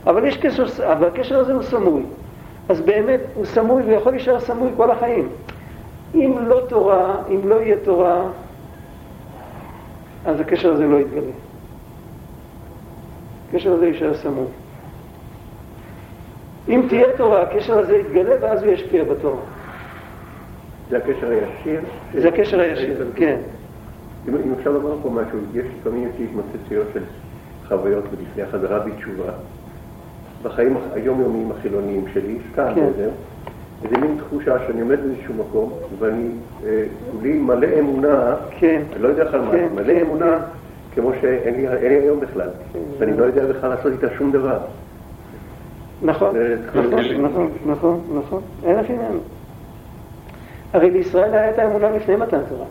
[0.07, 2.03] אבל יש קשר, אבל הקשר הזה הוא סמוי.
[2.69, 5.29] אז באמת הוא סמוי ויכול להישאר סמוי כל החיים.
[6.15, 8.23] אם לא תורה, אם לא יהיה תורה,
[10.25, 11.33] אז הקשר הזה לא יתגלה.
[13.49, 14.47] הקשר הזה יישאר סמוי.
[16.69, 19.41] אם תהיה תורה, הקשר הזה יתגלה ואז הוא ישפיע בתורה.
[20.91, 21.81] זה הקשר הישיר?
[22.15, 23.39] זה הקשר הישיר, כן.
[24.29, 27.03] אם, אם אפשר לומר פה משהו, יש לפעמים יש לי התמצצויות של
[27.69, 29.33] חוויות לפני החזרה בתשובה,
[30.43, 32.87] בחיים היומיומיים החילוניים שלי, סתם, כן.
[32.95, 33.11] וזהו,
[33.85, 36.29] איזה מין תחושה שאני עומד באיזשהו מקום, ואני
[37.11, 38.83] כולי אה, מלא אמונה, כן.
[38.93, 40.39] אני לא יודע בכלל מה, כן, מלא כן, אמונה,
[40.95, 41.01] כן.
[41.01, 42.79] כמו שאין לי, לי היום בכלל, כן.
[42.99, 44.59] ואני לא יודע בכלל לעשות איתה שום דבר.
[46.03, 46.37] נכון,
[46.75, 49.19] נכון, נכון, נכון, נכון, אין לך עניין.
[50.73, 52.67] הרי לישראל היה את האמונה לפני מתן תורה.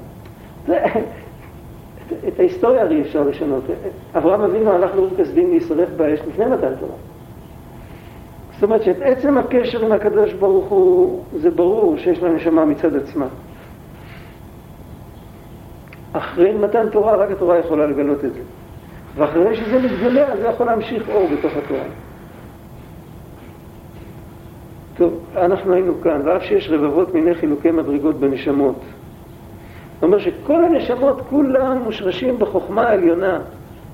[2.27, 3.63] את ההיסטוריה הרי אפשר לשנות.
[4.17, 6.95] אברהם אבינו הלך לאור כסדים להישרף באש לפני מתן תורה.
[8.55, 12.95] זאת אומרת שאת עצם הקשר עם הקדוש ברוך הוא, זה ברור שיש לה נשמה מצד
[12.95, 13.25] עצמה.
[16.13, 18.39] אחרי מתן תורה, רק התורה יכולה לגלות את זה.
[19.15, 21.83] ואחרי שזה מתגלה, אז זה יכול להמשיך אור בתוך התורה.
[24.97, 28.79] טוב, אנחנו היינו כאן, ואף שיש רבבות מיני חילוקי מדרגות בנשמות.
[29.93, 33.39] זאת אומרת שכל הנשמות כולם מושרשים בחוכמה העליונה,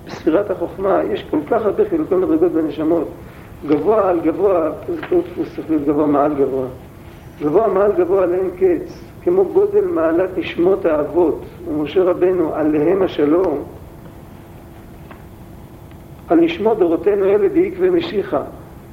[0.05, 1.01] בספירת החוכמה.
[1.11, 3.07] יש כל כך הרבה חילוקי מדרגות בנשמות.
[3.67, 6.67] גבוה על גבוה, דפוס צריך להיות גבוה מעל גבוה.
[7.41, 13.63] גבוה מעל גבוה לאין קץ, כמו גודל מעלת נשמות האבות, ומשה רבנו, עליהם השלום,
[16.27, 18.41] על נשמות דורותינו אלה דאיק ומשיחה.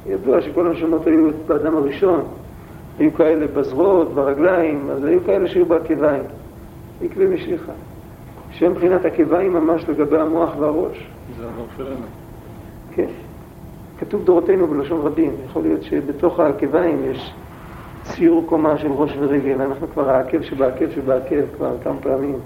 [0.07, 2.21] ידוע שכל הנשמות היו באדם הראשון,
[2.99, 6.23] היו כאלה בזרועות, ברגליים, אז היו כאלה שהיו בעקביים.
[7.01, 7.73] דאיק ומשיחה.
[8.51, 11.07] שמבחינת עקביים ממש לגבי המוח והראש.
[11.39, 12.07] זה המוח שלנו.
[12.95, 13.28] כן.
[14.01, 17.35] כתוב דורותינו בלשון רבים, יכול להיות שבתוך העקביים יש
[18.03, 22.39] ציור קומה של ראש ורגל, אנחנו כבר העקב שבעקב שבעקב כבר כמה פעמים.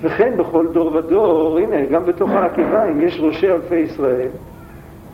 [0.00, 4.28] וכן בכל דור ודור, הנה, גם בתוך העקביים יש ראשי אלפי ישראל,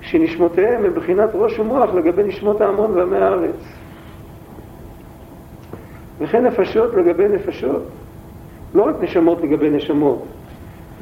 [0.00, 3.74] שנשמותיהם הם בחינת ראש ומוח לגבי נשמות ההמון ועמי הארץ.
[6.18, 7.82] וכן נפשות לגבי נפשות,
[8.74, 10.22] לא רק נשמות לגבי נשמות.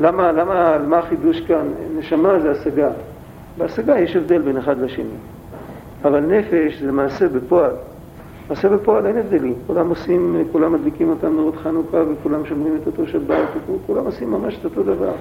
[0.01, 1.69] למה, למה, מה החידוש כאן?
[1.99, 2.91] נשמה זה השגה.
[3.59, 5.05] בהשגה יש הבדל בין אחד לשני.
[6.05, 7.73] אבל נפש זה מעשה בפועל.
[8.51, 9.55] מעשה בפועל אין הבדלים.
[9.67, 13.49] כולם עושים, כולם מדליקים אותם נרות חנוכה וכולם שומרים את אותו שבת,
[13.85, 15.13] וכולם עושים ממש את אותו דבר.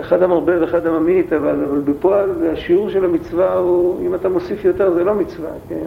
[0.00, 4.94] אחד המרבה ואחד הממית, אבל, אבל בפועל השיעור של המצווה הוא, אם אתה מוסיף יותר
[4.94, 5.86] זה לא מצווה, כן?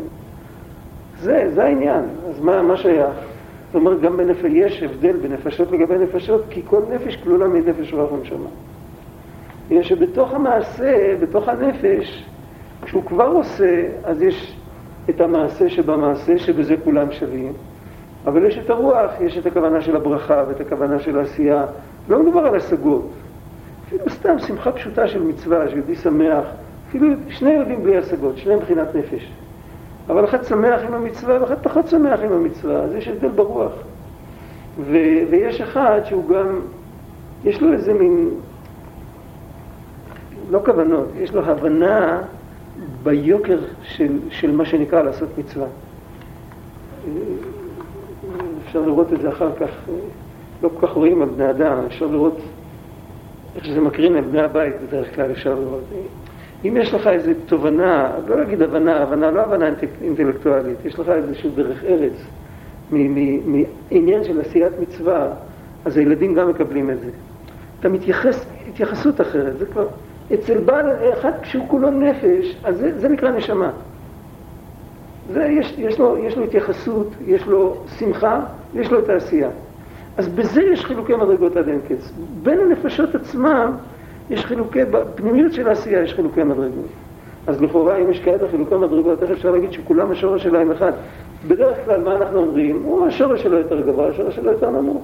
[1.21, 2.03] זה, זה העניין.
[2.29, 3.15] אז מה, מה שייך?
[3.67, 8.11] זאת אומרת, גם בנפש, יש הבדל בנפשות לגבי נפשות, כי כל נפש כלולה מנפש רוח
[8.11, 8.49] ונשמה.
[9.69, 12.25] בגלל שבתוך המעשה, בתוך הנפש,
[12.81, 14.55] כשהוא כבר עושה, אז יש
[15.09, 17.53] את המעשה שבמעשה, שבזה כולם שווים,
[18.25, 21.65] אבל יש את הרוח, יש את הכוונה של הברכה ואת הכוונה של העשייה.
[22.09, 23.11] לא מדובר על השגות.
[23.87, 26.45] אפילו סתם שמחה פשוטה של מצווה, שיהודי שמח,
[26.89, 29.31] אפילו שני יהודים בלי השגות, שניהם מבחינת נפש.
[30.09, 33.71] אבל אחד שמח עם המצווה ואחד פחות שמח עם המצווה, אז יש הבדל ברוח.
[34.79, 36.59] ו- ויש אחד שהוא גם,
[37.43, 38.29] יש לו איזה מין
[40.51, 42.21] לא כוונות, יש לו הבנה
[43.03, 45.67] ביוקר של, של מה שנקרא לעשות מצווה.
[48.65, 49.69] אפשר לראות את זה אחר כך,
[50.63, 52.37] לא כל כך רואים על בני אדם, אפשר לראות
[53.55, 55.83] איך שזה מקרין על בני הבית בדרך כלל אפשר לראות.
[56.65, 59.69] אם יש לך איזו תובנה, לא להגיד הבנה, הבנה לא הבנה
[60.01, 62.13] אינטלקטואלית, יש לך איזשהו דרך ארץ
[62.91, 65.27] מעניין של עשיית מצווה,
[65.85, 67.09] אז הילדים גם מקבלים את זה.
[67.79, 69.87] אתה מתייחס התייחסות אחרת, זה כבר
[70.33, 73.71] אצל בעל אחד כשהוא כולו נפש, אז זה, זה נקרא נשמה.
[75.33, 78.39] זה, יש, יש, לו, יש לו התייחסות, יש לו שמחה,
[78.73, 79.49] יש לו את העשייה.
[80.17, 82.11] אז בזה יש חילוקי מדרגות עד אין קץ.
[82.43, 83.71] בין הנפשות עצמם
[84.29, 86.85] יש חילוקי, בפנימיות של העשייה יש חילוקי מדרגות.
[87.47, 90.91] אז לכאורה אם יש כאלה חילוקי מדרגות, איך אפשר להגיד שכולם השורש שלהם אחד?
[91.47, 92.83] בדרך כלל מה אנחנו אומרים?
[92.83, 95.03] הוא השורש שלו יותר גבוה, השורש שלו יותר נמוך.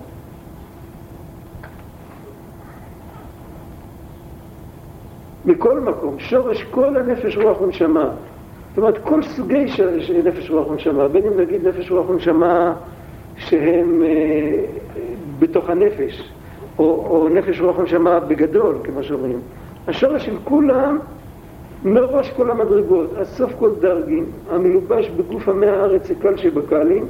[5.51, 8.09] מכל מקום, שורש כל הנפש, רוח ונשמה.
[8.69, 12.73] זאת אומרת, כל סוגי של נפש, רוח ונשמה, בין אם נגיד נפש, רוח ונשמה
[13.37, 14.65] שהם אה,
[15.39, 16.31] בתוך הנפש,
[16.79, 19.39] או, או נפש, רוח ונשמה בגדול, כמו שאומרים.
[19.87, 20.99] השורש של כולם,
[21.83, 27.05] מראש כל המדרגות, עד סוף כל דרגים, המלובש בגוף עמי הארץ הקל שבקלים,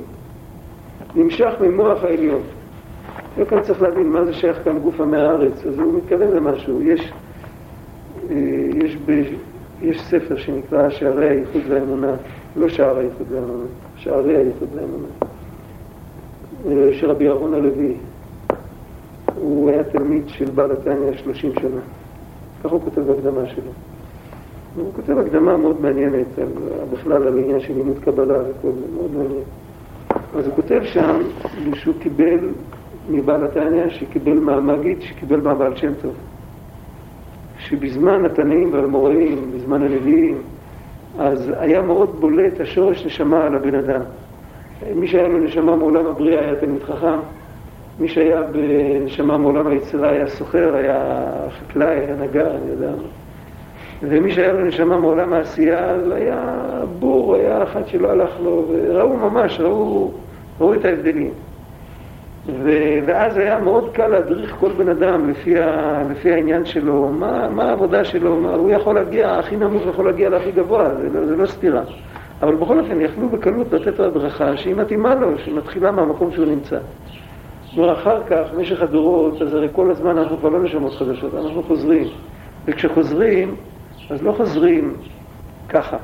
[1.16, 2.42] נמשך ממוח העליון.
[3.38, 6.82] לא כאן צריך להבין מה זה שייך כאן לגוף עמי הארץ, אז הוא מתכוון למשהו.
[6.82, 7.12] יש,
[8.84, 9.24] יש, ב,
[9.82, 12.14] יש ספר שנקרא שערי הייחוד והאמונה,
[12.56, 13.64] לא שער הייחוד והאמונה,
[13.96, 15.08] שערי הייחוד והאמונה,
[16.68, 17.94] אה, של רבי אהרון הלוי.
[19.36, 21.82] הוא היה תלמיד של בעל התניא 30 שנה.
[22.64, 23.72] ככה הוא כותב בהקדמה שלו.
[24.76, 26.48] הוא כותב הקדמה מאוד מעניינת על,
[26.94, 29.44] בכלל על עניין של לימוד קבלה וכל זה, מאוד מעניין.
[30.36, 31.22] אז הוא כותב שם
[31.74, 32.50] שהוא קיבל
[33.10, 36.14] מבעל התניא, שקיבל מהמגיד, שקיבל מהבעל שם טוב.
[37.70, 40.38] שבזמן התנאים והאמוראים, בזמן הנביאים,
[41.20, 44.02] אז היה מאוד בולט השורש נשמה על הבן אדם.
[44.96, 47.20] מי שהיה לו נשמה מעולם הבריאה היה תלמיד חכם,
[48.00, 52.92] מי שהיה בנשמה מעולם היצירה היה סוחר, היה חקלאי, היה נגר, אני יודע.
[54.02, 56.56] ומי שהיה לו נשמה מעולם העשייה, אז היה
[57.00, 60.12] בור, היה אחד שלא הלך לו, וראו ממש, ראו,
[60.60, 61.32] ראו את ההבדלים.
[62.48, 62.70] ו,
[63.06, 67.64] ואז היה מאוד קל להדריך כל בן אדם לפי, ה, לפי העניין שלו, מה, מה
[67.64, 71.36] העבודה שלו, מה, הוא יכול להגיע, הכי נמוך יכול להגיע להכי גבוה, זה לא, זה
[71.36, 71.82] לא סתירה.
[72.42, 76.78] אבל בכל אופן יכלו בקלות לתת לו הדרכה שהיא מתאימה לו, שמתחילה מהמקום שהוא נמצא.
[77.76, 82.08] ואחר כך, במשך הדורות, אז הרי כל הזמן אנחנו כבר לא נשמות חדשות, אנחנו חוזרים.
[82.66, 83.56] וכשחוזרים,
[84.10, 84.94] אז לא חוזרים
[85.70, 85.98] ככה.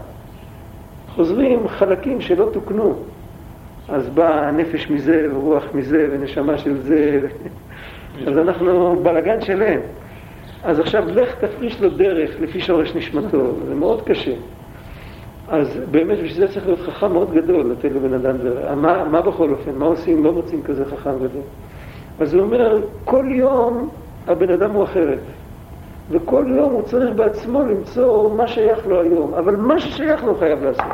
[1.15, 2.95] חוזרים חלקים שלא תוקנו.
[3.89, 7.19] אז באה נפש מזה, ורוח מזה, ונשמה של זה,
[8.27, 9.79] אז אנחנו בלגן שלם.
[10.63, 14.33] אז עכשיו לך תפריש לו דרך לפי שורש נשמתו, זה מאוד קשה.
[15.49, 18.71] אז באמת בשביל זה צריך להיות חכם מאוד גדול לתת לבן אדם דרך.
[18.71, 20.23] מה, מה בכל אופן, מה עושים?
[20.23, 21.41] לא מוצאים כזה חכם גדול.
[22.19, 23.89] אז הוא אומר, כל יום
[24.27, 25.19] הבן אדם הוא אחרת.
[26.09, 30.63] וכל יום הוא צריך בעצמו למצוא מה שייך לו היום, אבל מה ששייך לו חייב
[30.63, 30.85] לעשות.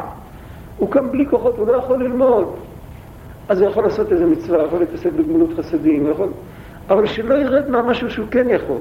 [0.78, 2.54] הוא קם בלי כוחות, הוא לא יכול ללמוד.
[3.50, 6.30] אז הוא יכול לעשות איזה מצווה, יכול להתעסק בגמילות חסדים, יכול...
[6.90, 8.78] אבל שלא ירד מהמשהו שהוא כן יכול.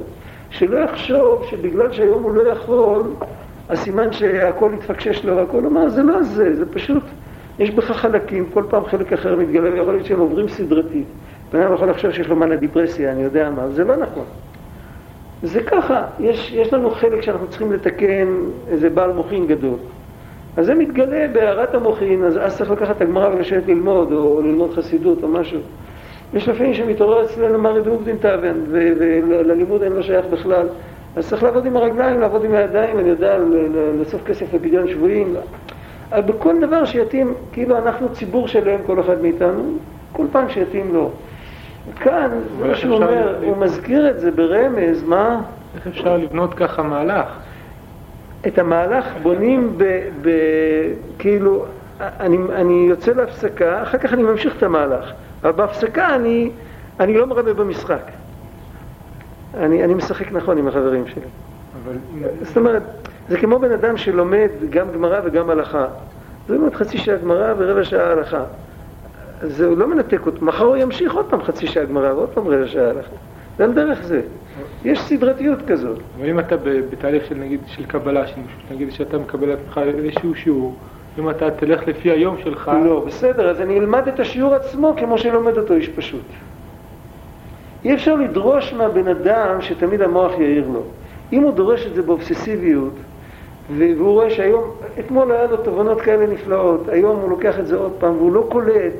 [0.50, 3.02] שלא יחשוב שבגלל שהיום הוא לא יכול,
[3.68, 7.02] אז סימן שהכל התפקשש לו והכל, אומר, זה לא זה, זה פשוט,
[7.58, 11.06] יש בך חלקים, כל פעם חלק אחר מתגלה, ויכול להיות שהם עוברים סדרתית.
[11.52, 14.24] בן אדם יכול לחשוב שיש לו מנה דיפרסיה, אני יודע מה, זה לא נכון.
[15.42, 18.28] זה ככה, יש, יש לנו חלק שאנחנו צריכים לתקן
[18.68, 19.78] איזה בעל מוחין גדול.
[20.56, 24.74] אז זה מתגלה בהערת המוחין, אז אז צריך לקחת את הגמרא ולשבת ללמוד, או ללמוד
[24.74, 25.60] חסידות או משהו.
[26.34, 30.66] יש לפעמים שמתעורר אצלנו מרי דרובדין תאבן, וללימוד אין לו שייך בכלל.
[31.16, 33.38] אז צריך לעבוד עם הרגליים, לעבוד עם הידיים, אני יודע,
[33.98, 35.34] לאסוף כסף לפדיון שבויים.
[36.12, 39.76] אבל בכל דבר שיתאים, כאילו אנחנו ציבור שלהם, כל אחד מאיתנו,
[40.12, 41.10] כל פעם שיתאים לו.
[42.00, 45.40] כאן, מה שהוא אומר, הוא מזכיר את זה ברמז, מה?
[45.74, 47.38] איך אפשר לבנות ככה מהלך?
[48.46, 49.84] את המהלך בונים ב...
[50.22, 50.30] ב
[51.18, 51.64] כאילו,
[52.00, 55.12] אני, אני יוצא להפסקה, אחר כך אני ממשיך את המהלך.
[55.42, 56.50] אבל בהפסקה אני,
[57.00, 58.02] אני לא מרבה במשחק.
[59.54, 61.22] אני, אני משחק נכון עם החברים שלי.
[61.84, 61.96] אבל...
[62.42, 62.82] זאת אומרת,
[63.28, 65.86] זה כמו בן אדם שלומד גם גמרא וגם הלכה.
[66.48, 68.44] זה לומד חצי שעה גמרא ורבע שעה הלכה.
[69.42, 72.66] זה לא מנתק אותו, מחר הוא ימשיך עוד פעם חצי שעה גמרא ועוד פעם רבע
[72.66, 73.16] שעה הלכה.
[73.58, 74.20] על דרך זה.
[74.84, 75.98] יש סדרתיות כזאת.
[76.18, 76.56] אבל אם אתה
[76.90, 78.24] בתהליך של נגיד, של קבלה,
[78.70, 80.74] נגיד שאתה מקבל לעצמך איזשהו שיעור,
[81.18, 82.70] אם אתה תלך לפי היום שלך...
[82.84, 86.24] לא, בסדר, אז אני אלמד את השיעור עצמו כמו שלומד אותו איש פשוט.
[87.84, 90.82] אי אפשר לדרוש מהבן אדם שתמיד המוח יעיר לו.
[91.32, 92.94] אם הוא דורש את זה באובססיביות,
[93.76, 97.92] והוא רואה שהיום, אתמול היה לו תובנות כאלה נפלאות, היום הוא לוקח את זה עוד
[97.98, 98.94] פעם והוא לא קולט,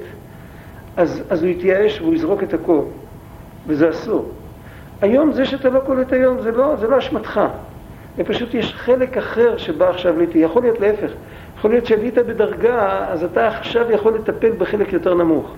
[0.96, 2.80] אז, אז הוא יתייאש והוא יזרוק את הכל,
[3.66, 4.28] וזה אסור.
[5.02, 7.40] היום זה שאתה לא קולט היום זה לא, זה לא אשמתך.
[8.26, 11.10] פשוט יש חלק אחר שבא עכשיו ליטי, יכול להיות להפך.
[11.58, 15.54] יכול להיות שעלית בדרגה, אז אתה עכשיו יכול לטפל בחלק יותר נמוך.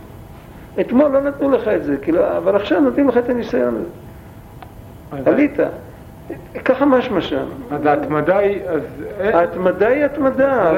[0.81, 5.31] אתמול לא נתנו לך את זה, כאילו, אבל עכשיו נותנים לך את הניסיון הזה.
[5.31, 5.59] עלית.
[6.65, 7.45] ככה משמע שם.
[7.71, 8.61] אז ההתמדה היא...
[9.21, 10.73] ההתמדה היא התמדה.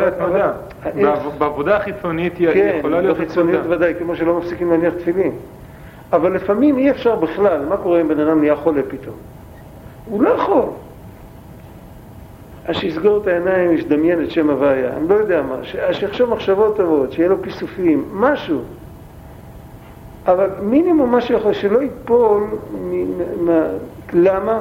[1.38, 3.35] בעבודה החיצונית היא יכולה להיות התמדה.
[3.35, 5.33] כן, בחיצונית ודאי, כמו שלא מפסיקים להניח תפילין.
[6.12, 9.16] אבל לפעמים אי אפשר בכלל, מה קורה אם בן אדם נהיה חולה פתאום?
[10.07, 10.64] הוא לא יכול.
[12.67, 15.57] אז שיסגור את העיניים, ישדמיין את שם הוויה, אני לא יודע מה,
[15.92, 18.61] שיחשוב מחשבות טובות, שיהיה לו כיסופים, משהו.
[20.27, 22.46] אבל מינימום מה שיכול, שלא ייפול,
[24.13, 24.61] למה?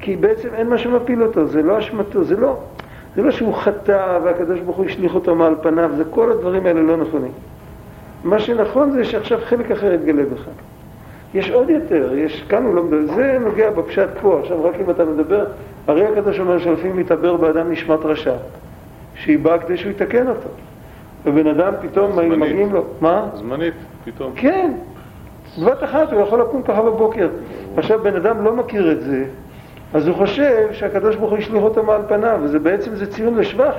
[0.00, 2.56] כי בעצם אין מה שמפיל אותו, זה לא אשמתו, זה לא,
[3.16, 6.82] זה לא שהוא חטא והקדוש ברוך הוא השליך אותו מעל פניו, זה כל הדברים האלה
[6.82, 7.32] לא נכונים.
[8.24, 10.48] מה שנכון זה שעכשיו חלק אחר יתגלה בך.
[11.34, 14.90] יש עוד יותר, יש, כאן הוא לא מדבר, זה נוגע בפשט פה, עכשיו רק אם
[14.90, 15.46] אתה מדבר,
[15.86, 18.34] הרי הקדוש אומר שלפעמים מתעבר באדם נשמת רשע,
[19.14, 20.48] שהיא באה כדי שהוא יתקן אותו.
[21.24, 22.38] ובן אדם פתאום זמנית.
[22.38, 23.28] מגיעים לו, מה?
[23.34, 23.74] זמנית,
[24.04, 24.32] פתאום.
[24.36, 24.72] כן,
[25.62, 27.28] בבת אחת הוא יכול לקום ככה בבוקר.
[27.76, 29.24] עכשיו בן אדם לא מכיר את זה,
[29.94, 33.74] אז הוא חושב שהקדוש ברוך הוא ישליך אותו מעל פניו, וזה בעצם זה ציון לשבח,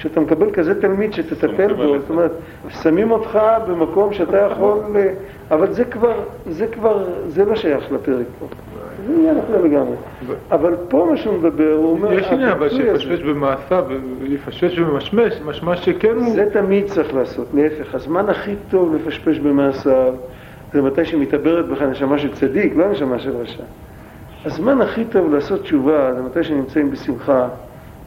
[0.00, 2.30] כשאתה מקבל כזה תלמיד שתטפל בו, זאת אומרת,
[2.68, 3.38] שמים אותך
[3.68, 4.78] במקום שאתה יכול,
[5.50, 6.14] אבל זה כבר,
[6.46, 8.46] זה כבר, זה לא שייך לפרק פה.
[9.06, 9.96] זה עניין אחר לגמרי.
[10.50, 12.12] אבל פה מה שהוא מדבר, הוא אומר...
[12.12, 13.84] יש עניין, אבל שיפשפש במעשיו,
[14.20, 16.34] ויפשפש במשמש, משמע שכן הוא...
[16.34, 17.94] זה תמיד צריך לעשות, להפך.
[17.94, 20.14] הזמן הכי טוב לפשפש במעשיו,
[20.72, 23.62] זה מתי שמתעברת בך נשמה של צדיק, לא נשמה של רשע.
[24.44, 27.48] הזמן הכי טוב לעשות תשובה זה מתי שנמצאים בשמחה,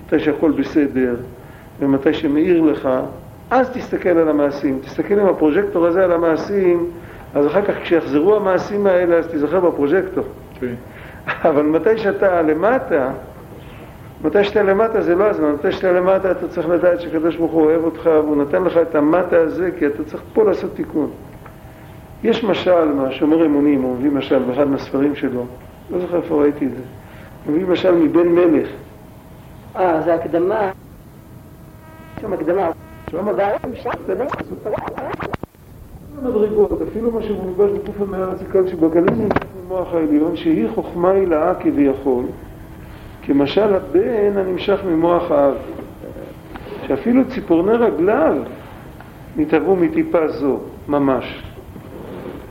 [0.05, 1.15] מתי שהכל בסדר,
[1.79, 2.89] ומתי שמאיר לך,
[3.51, 4.79] אז תסתכל על המעשים.
[4.83, 6.85] תסתכל עם הפרוז'קטור הזה על המעשים,
[7.35, 10.23] אז אחר כך כשיחזרו המעשים האלה, אז תיזכר בפרוז'קטור.
[10.23, 10.59] Okay.
[10.59, 10.73] כן.
[11.49, 13.09] אבל מתי שאתה למטה,
[14.23, 17.63] מתי שאתה למטה זה לא הזמן, מתי שאתה למטה אתה צריך לדעת שקדוש ברוך הוא
[17.63, 21.09] אוהב אותך והוא נתן לך את המטה הזה כי אתה צריך פה לעשות תיקון.
[22.23, 25.45] יש משל מהשומר אמונים, הוא מביא משל באחד מהספרים שלו,
[25.91, 26.81] לא זוכר איפה ראיתי את זה,
[27.45, 28.67] הוא מביא משל מבן מלך.
[29.75, 30.71] אה, זה הקדמה.
[32.23, 32.69] שם הקדמה.
[33.11, 33.29] שם
[36.23, 39.27] מדרגות, אפילו מה שמולבש בגוף המערה זה כאן שבגליל
[39.65, 42.25] ממוח העליון, שהיא חוכמה הילאה כביכול,
[43.21, 45.53] כמשל הבן הנמשך ממוח האב,
[46.87, 48.37] שאפילו ציפורני רגליו
[49.37, 51.43] נתערבו מטיפה זו, ממש.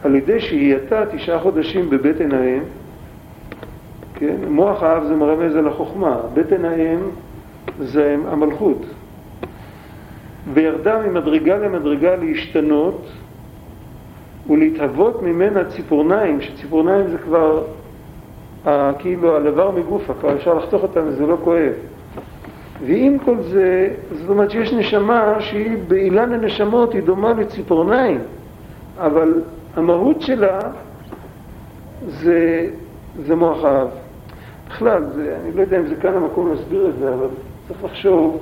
[0.04, 2.62] על ידי שהייתה תשעה חודשים בבטן האם,
[4.14, 4.36] כן?
[4.48, 6.98] מוח האב זה מרמז על החוכמה, בטן האם
[7.80, 8.86] זה המלכות.
[10.55, 13.07] וירדה ממדרגה למדרגה להשתנות
[14.51, 17.62] ולהתהוות ממנה ציפורניים, שציפורניים זה כבר
[18.66, 21.72] ה, כאילו הלבר מגופה, כבר אפשר לחתוך אותם וזה לא כואב.
[22.86, 28.18] ועם כל זה, זאת אומרת שיש נשמה שהיא באילן הנשמות, היא דומה לציפורניים,
[28.99, 29.34] אבל
[29.76, 30.59] המהות שלה
[32.09, 32.70] זה,
[33.26, 33.88] זה מוח האב.
[34.68, 37.26] בכלל, זה, אני לא יודע אם זה כאן המקום להסביר את זה, אבל
[37.68, 38.40] צריך לחשוב,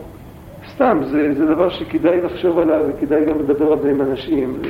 [0.80, 4.60] סתם, זה, זה דבר שכדאי לחשוב עליו וכדאי גם לדבר על זה עם אנשים.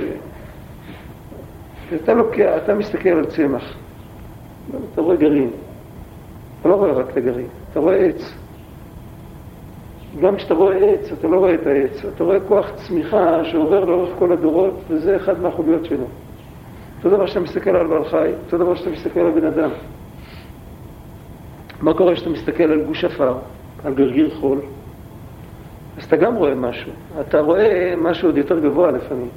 [1.95, 3.75] אתה לוקח, אתה מסתכל על צמח,
[4.93, 5.51] אתה רואה גרעין,
[6.61, 8.35] אתה לא רואה רק את הגרעין, אתה רואה עץ.
[10.21, 14.11] גם כשאתה רואה עץ, אתה לא רואה את העץ, אתה רואה כוח צמיחה שעובר לאורך
[14.19, 16.05] כל הדורות, וזה אחד מהחוליות שלו.
[16.99, 19.71] אותו דבר שאתה מסתכל על בעל חי, אותו דבר שאתה מסתכל על בן אדם.
[21.81, 23.35] מה קורה כשאתה מסתכל על גוש עפר,
[23.85, 24.59] על גרגיר חול?
[26.01, 26.93] אז אתה גם רואה משהו.
[27.21, 29.29] אתה רואה משהו עוד יותר גבוה לפעמים.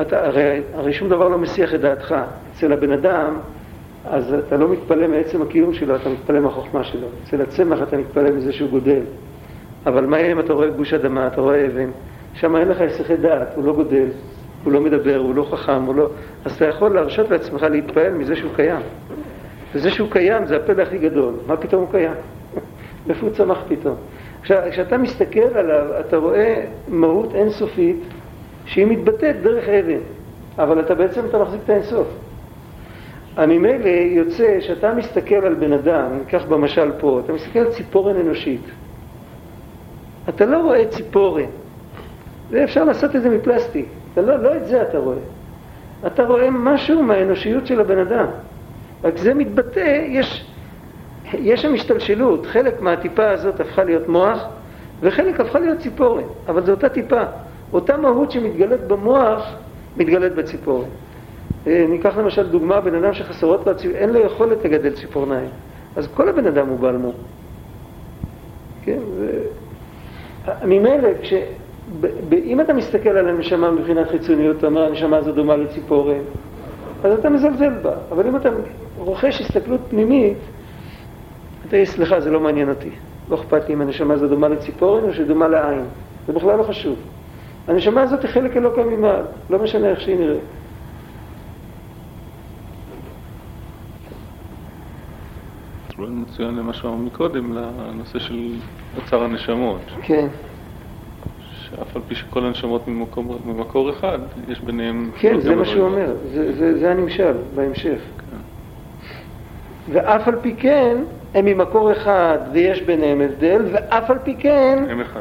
[0.00, 2.14] אתה, הרי, הרי שום דבר לא מסיח את דעתך.
[2.52, 3.36] אצל הבן אדם,
[4.04, 7.06] אז אתה לא מתפלא מעצם הקיום שלו, אתה מתפלא מהחוכמה שלו.
[7.24, 9.00] אצל הצמח אתה מתפלא מזה שהוא גודל.
[9.86, 11.90] אבל מה יהיה אם אתה רואה גוש אדמה, אתה רואה אבן?
[12.34, 14.06] שם אין לך הסחי דעת, הוא לא גודל,
[14.64, 16.08] הוא לא מדבר, הוא לא חכם, הוא לא...
[16.44, 18.82] אז אתה יכול להרשות לעצמך להתפעל מזה שהוא קיים.
[19.74, 21.34] וזה שהוא קיים זה הפלא הכי גדול.
[21.46, 22.14] מה פתאום הוא קיים?
[23.08, 23.96] איפה הוא צמח פתאום?
[24.42, 27.96] כשאתה מסתכל עליו, אתה רואה מהות אינסופית
[28.64, 30.00] שהיא מתבטאת דרך אבן,
[30.58, 32.06] אבל אתה בעצם, אתה מחזיק את האינסוף.
[33.38, 38.64] ממילא יוצא שאתה מסתכל על בן אדם, ניקח במשל פה, אתה מסתכל על ציפורן אנושית.
[40.28, 41.44] אתה לא רואה ציפורן.
[42.50, 43.86] זה אפשר לעשות את זה מפלסטיק.
[44.12, 45.16] אתה לא, לא את זה אתה רואה.
[46.06, 48.26] אתה רואה משהו מהאנושיות של הבן אדם.
[49.04, 50.49] רק זה מתבטא, יש,
[51.38, 52.46] יש שם השתלשלות.
[52.46, 54.48] חלק מהטיפה הזאת הפכה להיות מוח,
[55.00, 56.22] וחלק הפכה להיות ציפורן.
[56.48, 57.22] אבל זו אותה טיפה.
[57.72, 59.54] אותה מהות שמתגלית במוח,
[59.96, 60.88] מתגלית בציפורן.
[61.66, 65.48] אה, ניקח למשל דוגמה, בן אדם שחסרות לו, אין לו יכולת לגדל ציפורניים.
[65.96, 67.14] אז כל הבן אדם הוא בעל מוח.
[68.84, 69.40] כן, ו...
[70.64, 71.34] ממילא, כש...
[72.32, 76.20] אם אתה מסתכל על הנשמה מבחינת חיצוניות, אתה אומר, הנשמה הזו דומה לציפורן,
[77.04, 77.92] אז אתה מזלזל בה.
[78.12, 78.48] אבל אם אתה
[78.98, 80.38] רוכש הסתכלות פנימית,
[81.84, 82.90] סליחה, זה לא מעניין אותי.
[83.30, 85.84] לא אכפת לי אם הנשמה הזו דומה לציפורן או שדומה לעין.
[86.26, 86.96] זה בכלל לא חשוב.
[87.68, 90.40] הנשמה הזאת היא חלק אלוקא ממעל, לא משנה איך שהיא נראית.
[96.40, 98.52] מצוין למה שאמרנו מקודם, לנושא של
[98.96, 99.80] אוצר הנשמות.
[100.02, 100.26] כן.
[101.60, 104.18] שאף על פי שכל הנשמות ממקור, ממקור אחד,
[104.48, 105.10] יש ביניהם...
[105.18, 108.00] כן, זה מה שהוא אומר, זה, זה, זה הנמשל בהמשך.
[108.30, 108.36] כן.
[109.92, 110.96] ואף על פי כן,
[111.34, 114.84] הם ממקור אחד ויש ביניהם הבדל, ואף על פי כן...
[114.88, 115.20] הם אחד.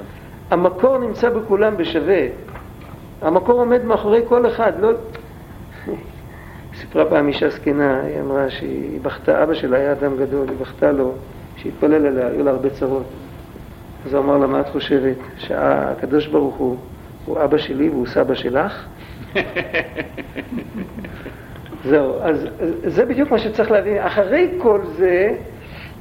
[0.52, 2.22] המקור נמצא בכולם בשווה.
[3.22, 4.92] המקור עומד מאחורי כל אחד, לא...
[6.80, 10.92] סיפרה פעם אישה זקנה, היא אמרה שהיא בכתה, אבא שלה היה אדם גדול, היא בכתה
[10.92, 11.14] לו,
[11.58, 13.06] שהתפלל עליה, היו לה הרבה צרות.
[14.06, 15.18] אז הוא אמר לה, מה את חושבת?
[15.38, 16.78] שהקדוש ברוך הוא,
[17.26, 18.86] הוא אבא שלי והוא סבא שלך?
[21.90, 22.48] זהו, אז
[22.84, 23.98] זה בדיוק מה שצריך להבין.
[23.98, 25.36] אחרי כל זה,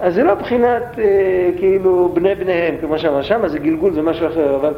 [0.00, 4.26] אז זה לא בחינת אה, כאילו בני בניהם, כמו שאמר שם, זה גלגול, זה משהו
[4.26, 4.74] אחר, אבל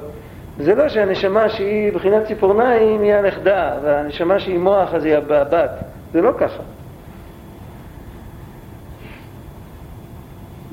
[0.58, 5.70] זה לא שהנשמה שהיא בחינת ציפורניים היא הנכדה, והנשמה שהיא מוח אז היא הבת,
[6.12, 6.62] זה לא ככה.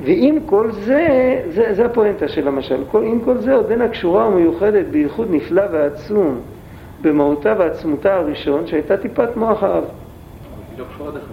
[0.03, 4.85] ועם כל זה, זה, זה הפואנטה של המשל, כל, עם כל זה עודנה קשורה ומיוחדת
[4.85, 6.39] בייחוד נפלא ועצום
[7.01, 9.83] במהותה ועצמותה הראשון שהייתה טיפת מוח האב.
[9.83, 11.23] היא לא קשורה דרך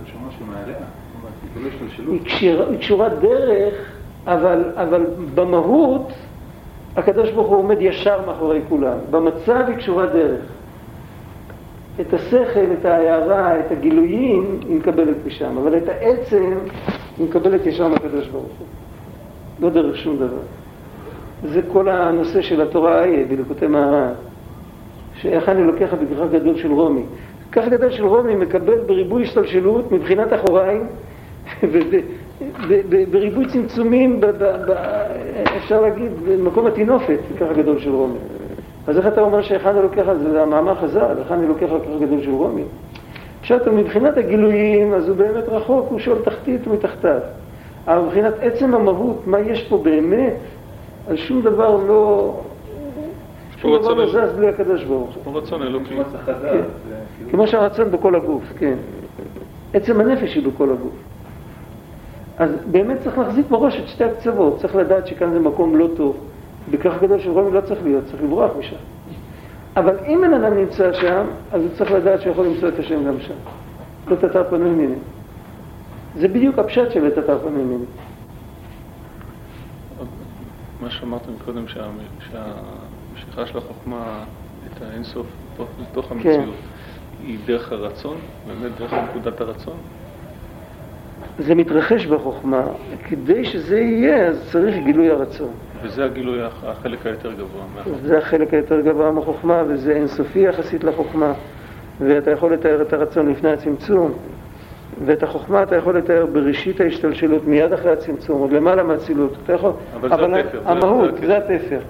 [2.09, 3.75] היא קשורה דרך,
[4.27, 6.13] אבל, אבל במהות
[6.97, 8.97] הקדוש ברוך הוא עומד ישר מאחורי כולם.
[9.11, 10.41] במצב היא קשורה דרך.
[12.01, 16.55] את השכל, את ההערה, את הגילויים, היא מקבלת משם, אבל את העצם
[17.19, 18.67] היא מקבלת ישר מהקדוש ברוך הוא.
[19.61, 20.43] לא דרך שום דבר.
[21.45, 24.13] זה כל הנושא של התורה ההיא, בליקוטי מהר"ן.
[25.15, 27.03] שאיך אני לוקח בכך גדול של רומי.
[27.53, 30.87] כך גדול של רומי מקבל בריבוי השתלשלות מבחינת אחוריים
[33.11, 34.21] בריבוי צמצומים,
[35.57, 38.19] אפשר להגיד, במקום הטינופת, ככה גדול של רומי.
[38.87, 42.63] אז איך אתה אומר שאחד לוקח, זה המאמר חז"ל, אני לוקח ככה גדול של רומי?
[43.43, 47.19] פשוט מבחינת הגילויים, אז הוא באמת רחוק, הוא שואל תחתית ומתחתיו.
[47.87, 50.37] אבל מבחינת עצם המהות, מה יש פה באמת,
[51.09, 52.35] על שום דבר לא...
[53.57, 55.23] שום דבר לא זז בלי הקדוש ברוך הוא.
[55.25, 55.95] כמו רצון אלוקי.
[56.27, 56.61] כן.
[57.31, 58.75] כמו שהרצון בכל הגוף, כן.
[59.75, 60.93] עצם הנפש היא בכל הגוף.
[62.39, 66.17] אז באמת צריך להחזיק בראש את שתי הקצוות, צריך לדעת שכאן זה מקום לא טוב.
[66.71, 68.77] בכך גדול של רומי לא צריך להיות, צריך לברוח משם.
[69.77, 73.05] אבל אם בן אדם נמצא שם, אז הוא צריך לדעת שהוא יכול למצוא את השם
[73.05, 73.35] גם שם.
[74.09, 74.97] לא תתר פנוי מיני.
[76.17, 77.85] זה בדיוק הפשט של תתר פנוי מיני.
[80.81, 84.25] מה שאמרתם קודם, שהמשיכה של החוכמה,
[84.67, 85.27] את האינסוף
[85.81, 86.15] לתוך כן.
[86.15, 87.27] המציאות, כן.
[87.27, 88.17] היא דרך הרצון,
[88.47, 89.77] באמת דרך נקודת הרצון?
[91.39, 92.63] זה מתרחש בחוכמה.
[93.09, 95.51] כדי שזה יהיה, אז צריך גילוי הרצון.
[95.83, 97.97] וזה הגילוי, החלק היותר גבוה מהחוכמה.
[98.09, 101.33] זה החלק היותר גבוה מהחוכמה, וזה אינסופי יחסית לחוכמה.
[102.01, 104.13] ואתה יכול לתאר את הרצון לפני הצמצום,
[105.05, 109.37] ואת החוכמה אתה יכול לתאר בראשית ההשתלשלות, מיד אחרי הצמצום, עוד למעלה מהצילות.
[109.45, 109.73] אתה יכול...
[109.95, 110.61] אבל, אבל זה התפר.
[110.65, 111.81] המהות, זה, זה התפר.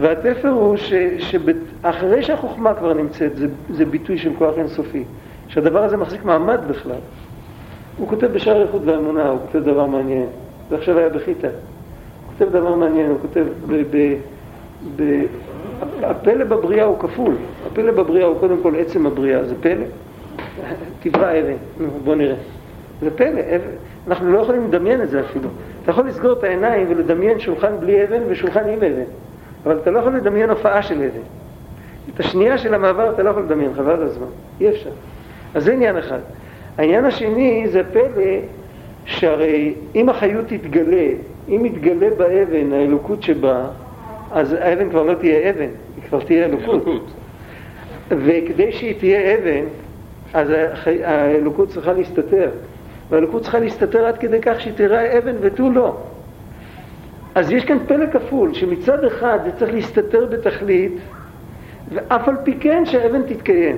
[0.00, 5.04] והתפר הוא שאחרי שהחוכמה כבר נמצאת, זה, זה ביטוי של כוח אינסופי.
[5.48, 7.00] שהדבר הזה מחזיק מעמד בכלל.
[8.00, 10.26] הוא כותב בשער איכות והאמונה, הוא כותב דבר מעניין.
[10.70, 11.48] זה עכשיו היה בחיטה.
[11.48, 13.96] הוא כותב דבר מעניין, הוא כותב ב...
[13.96, 14.16] ב,
[14.96, 15.24] ב
[16.02, 17.34] הפלא בבריאה הוא כפול.
[17.66, 19.84] הפלא בבריאה הוא קודם כל עצם הבריאה, זה פלא.
[21.02, 22.36] תברא אבן, נו, בוא נראה.
[23.00, 23.70] זה פלא, אבן.
[24.08, 25.48] אנחנו לא יכולים לדמיין את זה אפילו.
[25.82, 29.02] אתה יכול לסגור את העיניים ולדמיין שולחן בלי אבן ושולחן עם אבן,
[29.64, 31.22] אבל אתה לא יכול לדמיין הופעה של אבן.
[32.14, 34.26] את השנייה של המעבר אתה לא יכול לדמיין, חבל הזמן.
[34.60, 34.90] אי אפשר.
[35.54, 36.18] אז זה עניין אחד.
[36.80, 38.36] העניין השני זה פלא
[39.04, 41.06] שהרי אם החיות תתגלה,
[41.48, 43.66] אם יתגלה באבן האלוקות שבה,
[44.32, 47.10] אז האבן כבר לא תהיה אבן, היא כבר תהיה אלוקות.
[48.08, 49.64] וכדי שהיא תהיה אבן,
[50.34, 50.48] אז
[51.04, 52.50] האלוקות צריכה להסתתר.
[53.10, 55.96] והאלוקות צריכה להסתתר עד כדי כך שהיא תראה אבן ותו לא.
[57.34, 60.92] אז יש כאן פלא כפול, שמצד אחד זה צריך להסתתר בתכלית,
[61.92, 63.76] ואף על פי כן שהאבן תתקיים.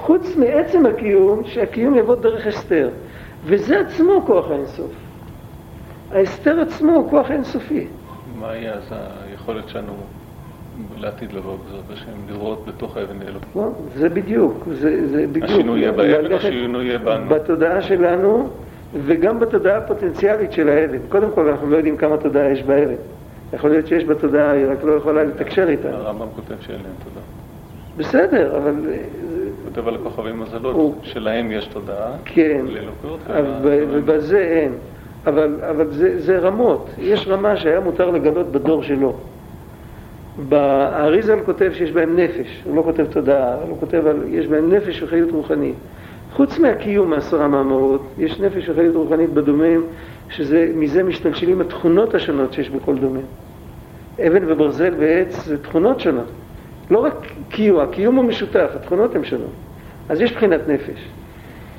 [0.00, 2.88] חוץ מעצם הקיום, שהקיום יבוא דרך אסתר.
[3.44, 4.90] וזה עצמו כוח האינסוף.
[6.12, 7.86] האסתר עצמו הוא כוח אינסופי.
[8.40, 8.92] מה יהיה אז
[9.28, 9.92] היכולת שלנו
[10.98, 13.48] לעתיד לבוא בעזרת השם, לראות בתוך האבן אלוקים?
[13.56, 15.44] לא, זה בדיוק, זה, זה בדיוק.
[15.44, 17.28] השינוי יהיה באבן, השינוי יהיה בנו.
[17.28, 18.48] בתודעה שלנו,
[19.06, 20.98] וגם בתודעה הפוטנציאלית של האבן.
[21.08, 22.94] קודם כל, אנחנו לא יודעים כמה תודעה יש באבן.
[23.52, 25.88] יכול להיות שיש בתודעה, היא רק לא יכולה לתקשר איתה.
[25.88, 27.39] הרמב"ם כותב שאין להם תודעה.
[27.96, 28.74] בסדר, אבל
[29.64, 30.94] כותב על הכוכבים מזלות, הוא...
[31.02, 32.64] שלהם יש תודעה, כן,
[33.64, 34.72] ובזה אין.
[35.26, 39.14] אבל, אבל זה, זה רמות, יש רמה שהיה מותר לגלות בדור שלו.
[40.52, 45.02] האריזל כותב שיש בהם נפש, הוא לא כותב תודעה, הוא כותב על, יש בהם נפש
[45.02, 45.74] וחיות רוחנית.
[46.32, 49.82] חוץ מהקיום מעשרה מאמרות, יש נפש וחיות רוחנית בדומם,
[50.28, 53.20] שמזה משתלשלים התכונות השונות שיש בכל דומם.
[54.26, 56.26] אבן וברזל ועץ זה תכונות שונות.
[56.90, 57.14] לא רק
[57.48, 59.50] קיום, הקיום הוא משותף, התכונות הן שונות.
[60.08, 61.08] אז יש בחינת נפש.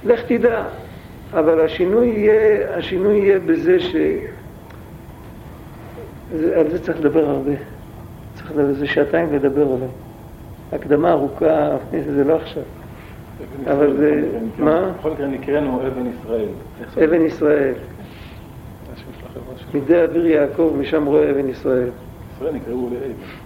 [0.05, 0.63] לך תדע,
[1.33, 3.95] אבל השינוי יהיה, השינוי יהיה בזה ש...
[6.35, 7.51] זה, על זה צריך לדבר הרבה.
[8.33, 9.87] צריך לדבר, זה שעתיים לדבר עליו.
[10.71, 11.77] הקדמה ארוכה,
[12.15, 12.63] זה לא עכשיו.
[13.71, 14.91] אבל זה, מה?
[14.99, 16.47] בכל מקרה נקראנו אבן ישראל.
[17.03, 17.73] אבן ישראל.
[19.73, 21.89] מידי אוויר יעקב, משם רואה אבן ישראל.
[22.35, 23.40] ישראל נקראו לאבן.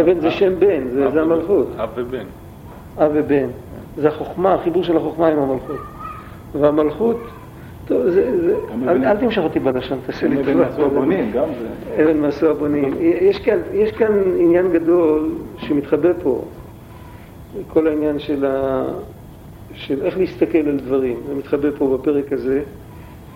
[0.00, 0.82] אבן זה שם בן,
[1.12, 1.66] זה המלכות.
[1.76, 2.24] אב ובן.
[2.98, 3.46] אב ובן.
[3.96, 5.80] זה החוכמה, החיבור של החוכמה עם המלכות.
[6.60, 7.20] והמלכות,
[7.86, 8.56] טוב, זה, זה,
[8.88, 10.52] אל, אל תמשוך אותי בלשון, תעשה לי טובה.
[10.52, 12.02] אבן מעשו הבונים, גם זה.
[12.02, 12.94] אבן מעשו הבונים.
[13.00, 16.44] יש כאן, יש כאן עניין גדול שמתחבא פה,
[17.68, 18.84] כל העניין של, ה,
[19.74, 22.62] של איך להסתכל על דברים, זה מתחבא פה בפרק הזה,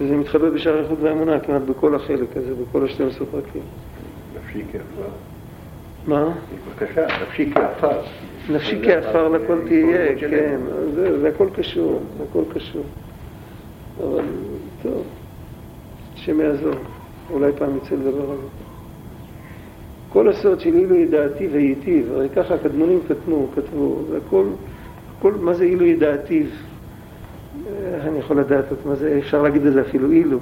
[0.00, 3.62] וזה מתחבא בשער איכות והאמונה כמעט בכל החלק הזה, בכל ה-12 פרקים.
[6.06, 6.32] מה?
[6.66, 8.00] בבקשה, נפשי כעפר.
[8.50, 10.60] נפשי כעפר לכל תהיה, כן,
[10.94, 12.84] זה, זה הכל קשור, זה הכל קשור.
[13.98, 14.24] אבל
[14.82, 15.02] טוב,
[16.14, 16.74] השם יעזור,
[17.30, 18.48] אולי פעם יצא לדבר על זה.
[20.08, 24.44] כל הסוד של אילו ידעתיו וייטיב, הרי ככה הקדמונים כתבו, כתבו, זה הכל,
[25.18, 26.46] הכל, מה זה אילו ידעתיו?
[28.00, 30.38] אני יכול לדעת עוד מה זה, אפשר להגיד את זה אפילו אילו.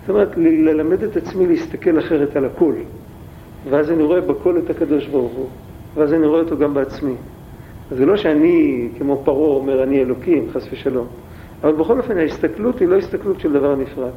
[0.00, 2.74] זאת אומרת, ללמד את עצמי להסתכל אחרת על הכל.
[3.70, 5.46] ואז אני רואה בכל את הקדוש ברוך הוא,
[5.96, 7.14] ואז אני רואה אותו גם בעצמי.
[7.90, 11.06] זה לא שאני, כמו פרעה, אומר אני אלוקים, חס ושלום.
[11.62, 14.10] אבל בכל אופן ההסתכלות היא לא הסתכלות של דבר נפרד.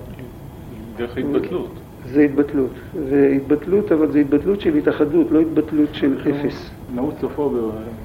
[0.97, 1.69] דרך התבטלות.
[2.05, 2.69] זה התבטלות.
[3.09, 6.71] זה התבטלות, אבל זה התבטלות של התאחדות, לא התבטלות של אפס.
[6.95, 7.51] נעוץ סופו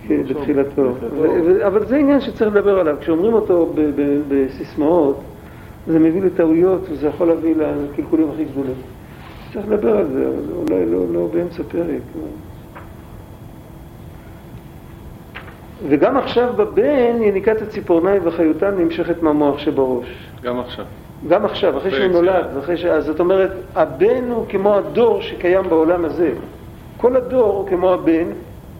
[0.09, 0.93] כן, בתחילתו.
[1.67, 2.97] אבל זה עניין שצריך לדבר עליו.
[3.01, 3.73] כשאומרים אותו
[4.29, 5.21] בסיסמאות,
[5.87, 8.77] זה מביא לטעויות וזה יכול להביא לקלקולים הכי גדולים.
[9.53, 12.03] צריך לדבר על זה, אבל אולי לא, לא באמצע פרק.
[15.89, 20.29] וגם עכשיו בבן יניקת הציפורניים וחיותן נמשכת מהמוח שבראש.
[20.43, 20.85] גם עכשיו.
[21.29, 22.85] גם עכשיו, אחרי שהוא נולד, אחרי ש...
[22.85, 26.31] אז זאת אומרת, הבן הוא כמו הדור שקיים בעולם הזה.
[26.97, 28.29] כל הדור הוא כמו הבן,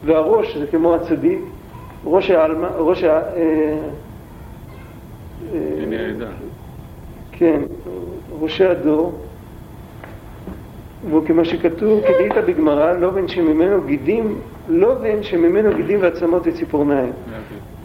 [0.05, 1.39] והראש זה כמו הצדיק,
[2.05, 3.07] ראש העלמא, ראש ה...
[3.07, 3.77] אה,
[5.53, 5.59] אה,
[7.31, 7.61] כן,
[8.39, 9.13] ראשי הדור,
[11.09, 14.39] והוא כמו שכתוב, כדאית בגמרא, לא בין שממנו גידים,
[14.69, 17.11] לא בין שממנו גידים ועצמות וציפורניים.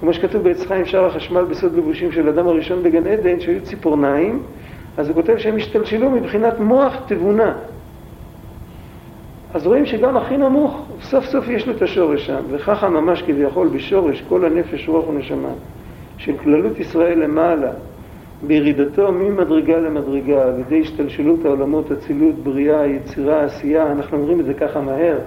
[0.00, 4.42] כמו שכתוב בעץ חיים שער החשמל בסוד לבושים של אדם הראשון בגן עדן, שהיו ציפורניים,
[4.96, 7.54] אז הוא כותב שהם השתלשלו מבחינת מוח תבונה.
[9.54, 13.68] אז רואים שגם הכי נמוך, סוף סוף יש לו את השורש שם, וככה ממש כביכול
[13.68, 15.48] בשורש כל הנפש, רוח ונשמה,
[16.16, 17.70] של כללות ישראל למעלה,
[18.46, 24.54] בירידתו ממדרגה למדרגה, על ידי השתלשלות העולמות, אצילות, בריאה, יצירה, עשייה, אנחנו אומרים את זה
[24.54, 25.18] ככה מהר.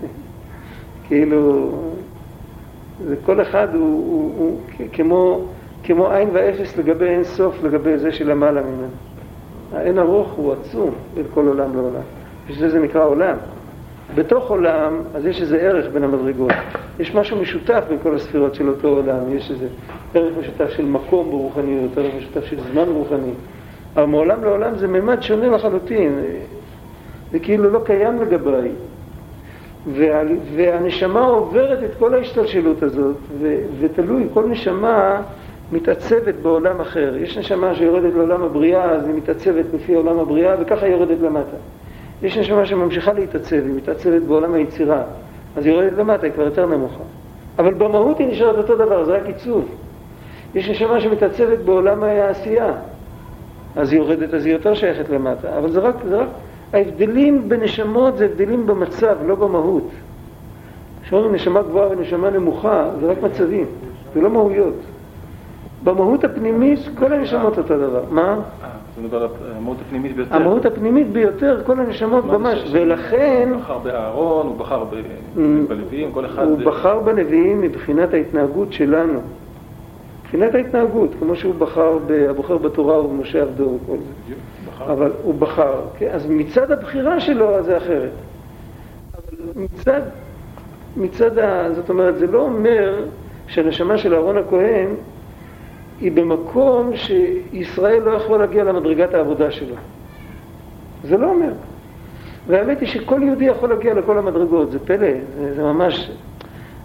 [1.06, 1.70] כאילו,
[3.24, 4.60] כל אחד הוא, הוא, הוא
[4.92, 5.44] כמו,
[5.82, 8.88] כמו עין ואפס לגבי אין סוף, לגבי זה שלמעלה ממנו.
[9.72, 12.02] האין ארוך הוא עצום בין כל עולם לעולם.
[12.48, 13.36] בשביל זה נקרא עולם.
[14.14, 16.52] בתוך עולם, אז יש איזה ערך בין המדרגות.
[17.00, 19.36] יש משהו משותף בין כל הספירות של אותו עולם.
[19.36, 19.66] יש איזה
[20.14, 23.32] ערך משותף של מקום ברוחניות, ערך משותף של זמן רוחני.
[23.96, 26.20] אבל מעולם לעולם זה ממד שונה לחלוטין.
[27.32, 28.70] זה כאילו לא קיים לגביי.
[29.94, 30.22] וה,
[30.56, 35.20] והנשמה עוברת את כל ההשתלשלות הזאת, ו, ותלוי, כל נשמה
[35.72, 37.16] מתעצבת בעולם אחר.
[37.16, 41.56] יש נשמה שיורדת לעולם הבריאה, אז היא מתעצבת לפי עולם הבריאה, וככה היא יורדת למטה.
[42.22, 45.02] יש נשמה שממשיכה להתעצב, היא מתעצבת בעולם היצירה,
[45.56, 47.02] אז היא יורדת למטה, היא כבר יותר נמוכה.
[47.58, 49.68] אבל במהות היא נשארת אותו דבר, זה רק עיצוב.
[50.54, 52.72] יש נשמה שמתעצבת בעולם העשייה,
[53.76, 55.58] אז היא יורדת, אז היא יותר שייכת למטה.
[55.58, 56.28] אבל זה רק, זה רק,
[56.72, 59.88] ההבדלים בנשמות זה הבדלים במצב, לא במהות.
[61.02, 63.66] כשאומרים נשמה גבוהה ונשמה נמוכה, זה רק מצבים,
[64.14, 64.74] זה לא מהויות.
[65.84, 68.02] במהות הפנימית כל הנשמות אותו דבר.
[68.10, 68.36] מה?
[69.56, 70.36] המהות הפנימית ביותר.
[70.36, 73.48] המהות הפנימית ביותר, כל הנשמות ממש, ולכן...
[73.52, 74.84] הוא בחר באהרון, הוא בחר.
[75.68, 76.44] בלוויים, כל אחד...
[76.44, 79.20] הוא בחר בנביאים מבחינת ההתנהגות שלנו.
[80.22, 81.98] מבחינת ההתנהגות, כמו שהוא בחר,
[82.30, 84.34] הבוחר בתורה ובמשה עבדו וכל זה.
[84.92, 86.08] אבל הוא בחר, כן?
[86.12, 88.10] אז מצד הבחירה שלו זה אחרת.
[89.14, 90.00] אבל מצד,
[90.96, 91.72] מצד ה...
[91.74, 93.04] זאת אומרת, זה לא אומר
[93.46, 94.88] שהנשמה של אהרון הכהן
[96.00, 99.74] היא במקום שישראל לא יכול להגיע למדרגת העבודה שלו.
[101.04, 101.52] זה לא אומר.
[102.46, 106.10] והאמת היא שכל יהודי יכול להגיע לכל המדרגות, זה פלא, זה, זה ממש...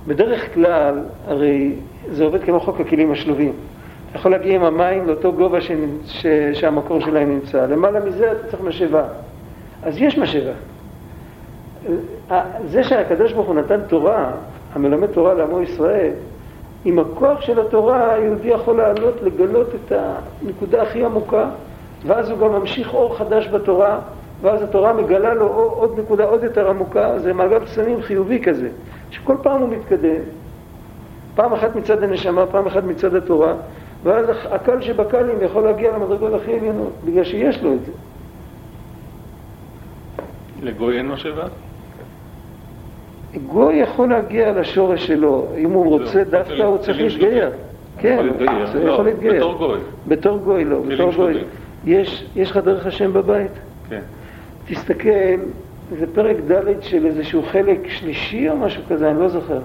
[0.08, 1.76] בדרך כלל, הרי
[2.12, 3.54] זה עובד כמו חוק הכלים השלובים.
[4.10, 6.06] אתה יכול להגיע עם המים לאותו גובה שנמצ...
[6.06, 6.26] ש...
[6.54, 7.66] שהמקור שלהם נמצא.
[7.66, 9.04] למעלה מזה אתה צריך משאבה.
[9.84, 10.52] אז יש משאבה.
[12.66, 14.32] זה שהקדוש ברוך הוא נתן תורה,
[14.74, 16.12] המלמד תורה לעמו ישראל,
[16.86, 21.50] עם הכוח של התורה היהודי יכול לעלות, לגלות את הנקודה הכי עמוקה,
[22.08, 24.00] ואז הוא גם ממשיך אור חדש בתורה,
[24.42, 28.70] ואז התורה מגלה לו עוד נקודה עוד יותר עמוקה, זה מעגל קסמים חיובי כזה,
[29.12, 30.22] שכל פעם הוא מתקדם,
[31.36, 33.54] פעם אחת מצד הנשמה, פעם אחת מצד התורה,
[34.04, 37.92] ואז הקל שבקלים יכול להגיע למדרגות הכי עליונות, בגלל שיש לו את זה.
[40.62, 41.44] לגוי אין משאבה?
[43.48, 47.50] גוי יכול להגיע לשורש שלו, אם הוא רוצה דווקא הוא צריך להתגייר.
[48.00, 48.28] כן,
[48.74, 49.36] הוא יכול להתגייר.
[49.36, 49.80] בתור גוי.
[50.08, 51.44] בתור גוי לא, בתור גוי.
[51.86, 53.52] יש לך דרך השם בבית?
[53.90, 54.02] כן.
[54.68, 55.10] תסתכל,
[56.00, 59.60] זה פרק ד' של איזשהו חלק שלישי או משהו כזה, אני לא זוכר.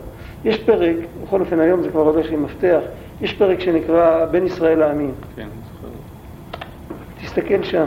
[0.44, 2.80] יש פרק, בכל אופן היום זה כבר הולך עם מפתח,
[3.20, 5.12] יש פרק שנקרא בין ישראל לעמים.
[5.36, 5.88] כן, זוכר.
[7.22, 7.86] תסתכל שם.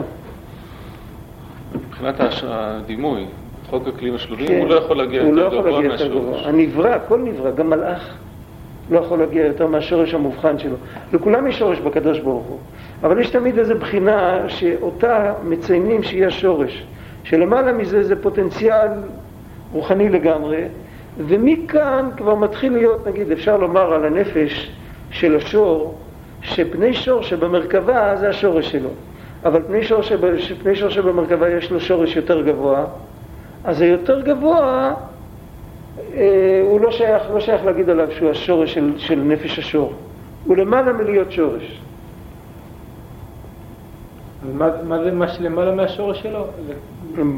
[1.74, 3.26] מבחינת הדימוי,
[3.72, 4.60] חוק הכלים השלובים, כן.
[4.60, 6.46] הוא לא יכול להגיע יותר לא גבוה מהשורש.
[6.46, 8.16] הנברא, כל נברא, גם מלאך,
[8.90, 10.76] לא יכול להגיע יותר מהשורש המובחן שלו.
[11.12, 12.58] לכולם יש שורש בקדוש ברוך הוא,
[13.02, 16.84] אבל יש תמיד איזו בחינה שאותה מציינים שהיא השורש,
[17.24, 18.88] שלמעלה מזה זה פוטנציאל
[19.72, 20.62] רוחני לגמרי,
[21.18, 24.70] ומכאן כבר מתחיל להיות, נגיד, אפשר לומר על הנפש
[25.10, 25.94] של השור,
[26.42, 28.90] שפני שור שבמרכבה זה השורש שלו.
[29.44, 30.20] אבל פני שור, שב,
[30.62, 32.84] פני שור שבמרכבה יש לו שורש יותר גבוה,
[33.64, 34.94] אז היותר גבוה,
[36.14, 39.92] אה, הוא לא שייך, לא שייך להגיד עליו שהוא השורש של, של נפש השור.
[40.44, 41.80] הוא למעלה מלהיות שורש.
[44.54, 46.46] מה, מה זה מה שלמעלה מהשורש שלו?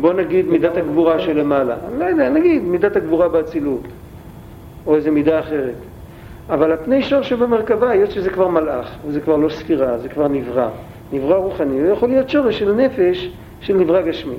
[0.00, 1.76] בוא נגיד מידת הגבורה שלמעלה.
[1.88, 3.82] אני לא יודע, נגיד מידת הגבורה באצילות,
[4.86, 5.74] או איזה מידה אחרת.
[6.50, 10.68] אבל הפני שור שבמרכבה, היות שזה כבר מלאך, וזה כבר לא ספירה, זה כבר נברא.
[11.12, 14.36] נברא רוחני, הוא יכול להיות שורש של נפש של נברא גשמי.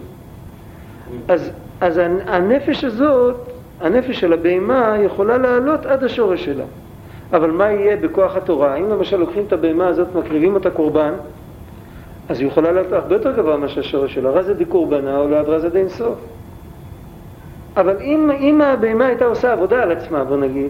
[1.27, 1.51] אז,
[1.81, 3.35] אז הנפש הזאת,
[3.81, 6.63] הנפש של הבהמה, יכולה לעלות עד השורש שלה.
[7.33, 8.75] אבל מה יהיה בכוח התורה?
[8.75, 11.13] אם למשל לוקחים את הבהמה הזאת, מקריבים אותה קורבן,
[12.29, 14.29] אז היא יכולה לעלות הרבה יותר גבוה מאשר השורש שלה.
[14.29, 16.15] רזה די קורבנה או לעד רזה די אינסוף.
[17.77, 20.69] אבל אם, אם הבהמה הייתה עושה עבודה על עצמה, בוא נגיד,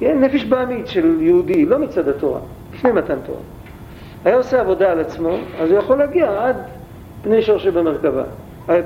[0.00, 2.40] נפש בעמית של יהודי, לא מצד התורה,
[2.74, 3.38] לפני מתן תורה.
[4.24, 6.56] היה עושה עבודה על עצמו, אז הוא יכול להגיע עד
[7.22, 8.22] פני שור שבמרכבה.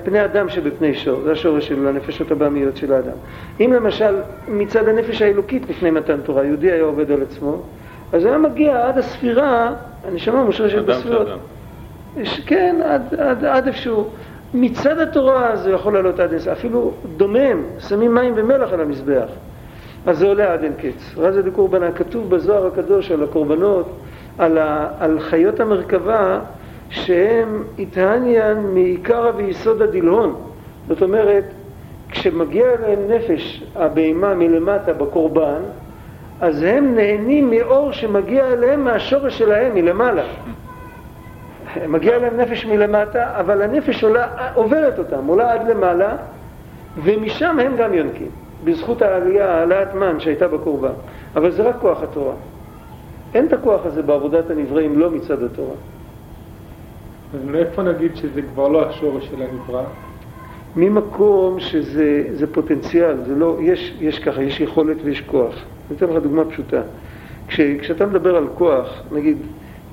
[0.04, 3.16] פני אדם שבפני שור, זה השורש של הנפשות הבעמיות של האדם.
[3.60, 4.14] אם למשל
[4.48, 7.62] מצד הנפש האלוקית לפני מתן תורה, יהודי היה עובד על עצמו,
[8.12, 9.74] אז היה מגיע עד הספירה,
[10.08, 11.28] הנשמה מושרשת בספירות.
[12.46, 14.08] כן, עד, עד, עד איפשהו.
[14.54, 19.28] מצד התורה זה יכול לעלות עד אינסוף, אפילו דומם, שמים מים ומלח על המזבח.
[20.06, 21.14] אז זה עולה עד אין קץ.
[21.16, 23.88] רזה דקורבנה, כתוב בזוהר הקדוש על הקורבנות,
[24.38, 26.40] על, ה, על חיות המרכבה
[26.90, 30.34] שהם איתהניאן מעיקרא ויסוד הדילהון.
[30.88, 31.44] זאת אומרת,
[32.10, 35.62] כשמגיע אליהם נפש הבהמה מלמטה בקורבן,
[36.40, 40.24] אז הם נהנים מאור שמגיע אליהם מהשורש שלהם מלמעלה.
[41.88, 46.16] מגיע להם נפש מלמטה, אבל הנפש עולה, עוברת אותם, עולה עד למעלה,
[47.02, 48.30] ומשם הם גם יונקים,
[48.64, 50.92] בזכות העלייה, העלאת מן שהייתה בקורבן.
[51.36, 52.34] אבל זה רק כוח התורה.
[53.34, 55.74] אין את הכוח הזה בעבודת הנבראים לא מצד התורה.
[57.34, 59.84] אז מאיפה נגיד שזה כבר לא השורש של הנברא?
[60.76, 65.54] ממקום שזה פוטנציאל, זה לא, יש, יש ככה, יש יכולת ויש כוח.
[65.88, 66.82] אני אתן לך דוגמה פשוטה.
[67.48, 69.36] כש, כשאתה מדבר על כוח, נגיד,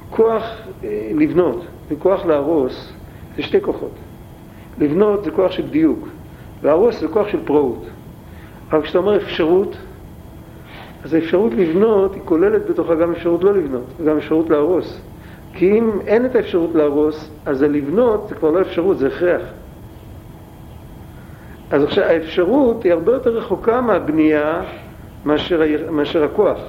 [0.10, 0.44] כוח
[0.84, 2.94] אה, לבנות וכוח להרוס,
[3.36, 3.92] זה שתי כוחות.
[4.80, 6.08] לבנות זה כוח של דיוק,
[6.64, 7.86] להרוס זה כוח של פראות.
[8.72, 9.78] אבל כשאתה אומר אפשרות,
[11.04, 15.02] אז האפשרות לבנות היא כוללת בתוכה גם אפשרות לא לבנות, וגם אפשרות להרוס.
[15.56, 19.42] כי אם אין את האפשרות להרוס, אז הלבנות זה כבר לא אפשרות, זה הכרח.
[21.72, 24.62] אז עכשיו, האפשרות היא הרבה יותר רחוקה מהבנייה
[25.26, 26.60] מאשר, מאשר הכוח.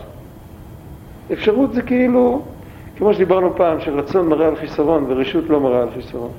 [1.33, 2.43] אפשרות זה כאילו,
[2.97, 6.31] כמו שדיברנו פעם, שרצון מראה על חיסרון ורשות לא מראה על חיסרון.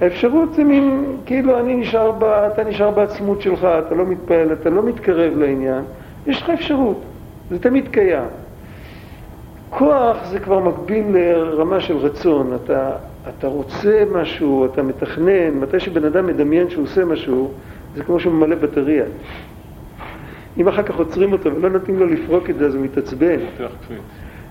[0.00, 4.70] האפשרות זה מין, כאילו אני נשאר, ב, אתה נשאר בעצמות שלך, אתה לא מתפעל, אתה
[4.70, 5.84] לא מתקרב לעניין,
[6.26, 7.00] יש לך אפשרות,
[7.50, 8.28] זה תמיד קיים.
[9.70, 12.92] כוח זה כבר מקביל לרמה של רצון, אתה,
[13.28, 17.50] אתה רוצה משהו, אתה מתכנן, מתי שבן אדם מדמיין שהוא עושה משהו,
[17.96, 19.04] זה כמו שהוא ממלא בטריה.
[20.58, 23.38] אם אחר כך עוצרים אותו ולא נותנים לו לפרוק את זה, אז הוא מתעצבן.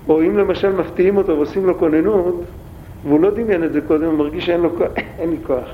[0.08, 2.44] או אם למשל מפתיעים אותו ועושים לו כוננות,
[3.04, 4.88] והוא לא דמיין את זה קודם, הוא מרגיש שאין לו כוח,
[5.18, 5.68] אין לי כוח.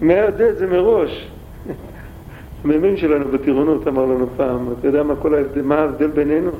[0.00, 1.28] מי יודע את זה מראש.
[2.64, 6.50] המ"מ שלנו בטירונות אמר לנו פעם, אתה יודע מה, ההבדל, מה ההבדל בינינו?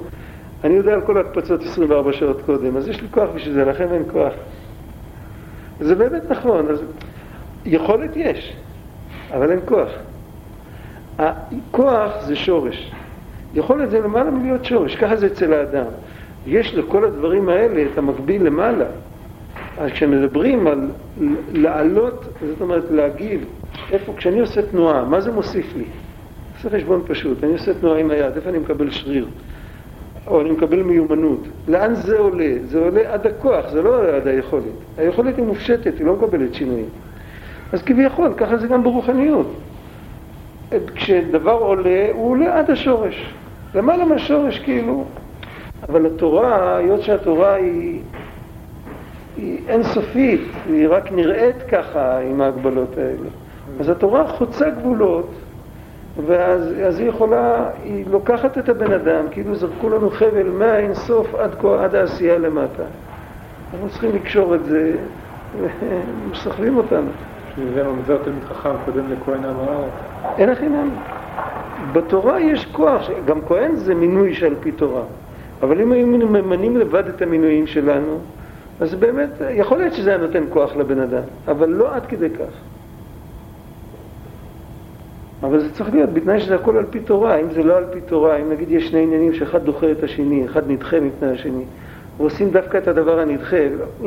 [0.65, 3.87] אני יודע על כל ההקפצות 24 שעות קודם, אז יש לי כוח בשביל זה, לכם
[3.93, 4.33] אין כוח.
[5.81, 6.83] זה באמת נכון, אז
[7.65, 8.57] יכולת יש,
[9.31, 9.89] אבל אין כוח.
[11.19, 12.93] הכוח זה שורש.
[13.55, 15.87] יכולת זה למעלה מלהיות שורש, ככה זה אצל האדם.
[16.47, 18.87] יש לכל הדברים האלה את המקביל למעלה.
[19.79, 20.91] אז כשמדברים על
[21.53, 23.45] לעלות, זאת אומרת להגיב,
[23.93, 25.85] איפה, כשאני עושה תנועה, מה זה מוסיף לי?
[26.57, 29.27] עושה חשבון פשוט, אני עושה תנועה עם היד, איפה אני מקבל שריר?
[30.33, 31.49] או אני מקבל מיומנות.
[31.69, 32.51] לאן זה עולה?
[32.65, 34.65] זה עולה עד הכוח, זה לא עולה עד היכולת.
[34.99, 36.89] היכולת היא מופשטת, היא לא מקבלת שינויים.
[37.73, 39.47] אז כביכול, ככה זה גם ברוחניות.
[40.95, 43.35] כשדבר עולה, הוא עולה עד השורש.
[43.75, 45.05] למעלה מהשורש כאילו.
[45.89, 48.01] אבל התורה, היות שהתורה היא,
[49.37, 53.29] היא אינסופית, היא רק נראית ככה עם ההגבלות האלה.
[53.81, 55.31] אז התורה חוצה גבולות,
[56.27, 61.95] ואז היא יכולה, היא לוקחת את הבן אדם, כאילו זרקו לנו חבל מהאינסוף עד, עד
[61.95, 62.83] העשייה למטה.
[63.73, 64.93] אנחנו צריכים לקשור את זה,
[65.61, 67.11] ומסחבים אותנו.
[67.57, 69.93] שזה ממזר תלמיד חכם קודם לכהן עם הארץ.
[70.39, 70.67] אין הכי.
[71.93, 75.03] בתורה יש כוח, גם כהן זה מינוי שעל פי תורה.
[75.63, 78.19] אבל אם היו ממנים לבד את המינויים שלנו,
[78.81, 82.55] אז באמת, יכול להיות שזה היה נותן כוח לבן אדם, אבל לא עד כדי כך.
[85.43, 87.37] אבל זה צריך להיות בתנאי שזה הכל על פי תורה.
[87.37, 90.45] אם זה לא על פי תורה, אם נגיד יש שני עניינים שאחד דוחה את השני,
[90.45, 91.65] אחד נדחה מפני השני,
[92.17, 93.57] ועושים דווקא את הדבר הנדחה,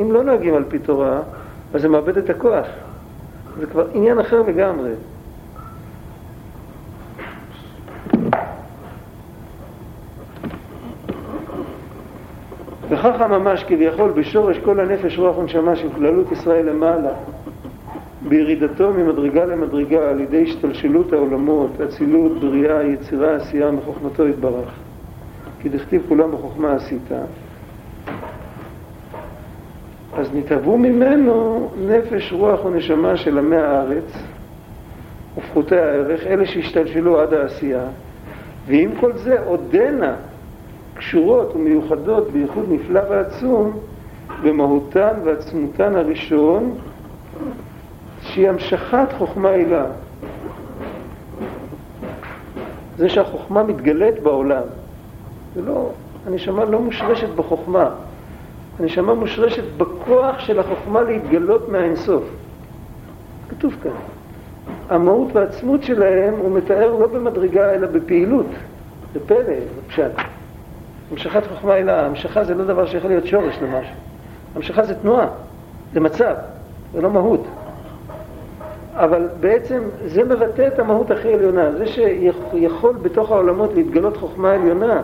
[0.00, 1.20] אם לא נוהגים על פי תורה,
[1.74, 2.66] אז זה מאבד את הכוח.
[3.60, 4.90] זה כבר עניין אחר לגמרי.
[12.88, 17.10] וככה ממש כביכול בשורש כל הנפש רוח ונשמה של כללות ישראל למעלה
[18.28, 24.70] בירידתו ממדרגה למדרגה על ידי השתלשלות העולמות, אצילות, בריאה, יצירה, עשייה, מחוכמתו יתברך.
[25.62, 27.12] כי דכתיב כולם בחוכמה עשית.
[30.16, 34.12] אז נתהוו ממנו נפש, רוח ונשמה של עמי הארץ
[35.38, 37.84] ופחותי הערך, אלה שהשתלשלו עד העשייה,
[38.66, 40.14] ועם כל זה עודנה
[40.94, 43.72] קשורות ומיוחדות בייחוד נפלא ועצום
[44.42, 46.78] במהותן ועצמותן הראשון
[48.36, 49.84] שהיא המשכת חוכמה הילה.
[52.96, 54.62] זה שהחוכמה מתגלית בעולם.
[55.54, 55.90] זה לא,
[56.26, 57.90] הנשמה לא מושרשת בחוכמה,
[58.78, 62.24] הנשמה מושרשת בכוח של החוכמה להתגלות מהאינסוף.
[63.48, 63.90] כתוב כאן.
[64.88, 68.46] המהות והעצמות שלהם הוא מתאר לא במדרגה אלא בפעילות.
[69.14, 70.12] זה פלא, זה פשט.
[71.12, 73.94] המשכת חוכמה אלא, המשכה זה לא דבר שיכול להיות שורש למשהו.
[74.56, 75.26] המשכה זה תנועה,
[75.92, 76.34] זה מצב,
[76.92, 77.46] זה לא מהות.
[78.96, 81.72] אבל בעצם זה מבטא את המהות הכי עליונה.
[81.72, 85.00] זה שיכול בתוך העולמות להתגלות חוכמה עליונה,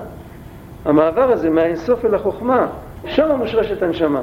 [0.85, 2.67] המעבר הזה מהאינסוף אל החוכמה,
[3.07, 4.23] שם מושרשת הנשמה.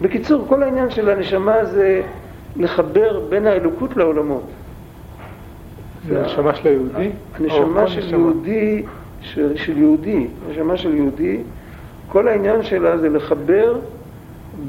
[0.00, 2.02] בקיצור, כל העניין של הנשמה זה
[2.56, 4.42] לחבר בין האלוקות לעולמות.
[6.08, 7.10] זה הנשמה של היהודי?
[7.34, 8.82] הנשמה של יהודי,
[9.20, 11.40] של, של יהודי, הנשמה של יהודי,
[12.08, 13.76] כל העניין שלה זה לחבר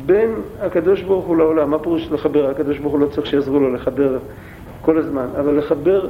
[0.05, 1.69] בין הקדוש ברוך הוא לעולם.
[1.69, 2.49] מה פירוש לחבר?
[2.49, 4.17] הקדוש ברוך הוא לא צריך שיעזרו לו לחבר
[4.81, 6.07] כל הזמן, אבל לחבר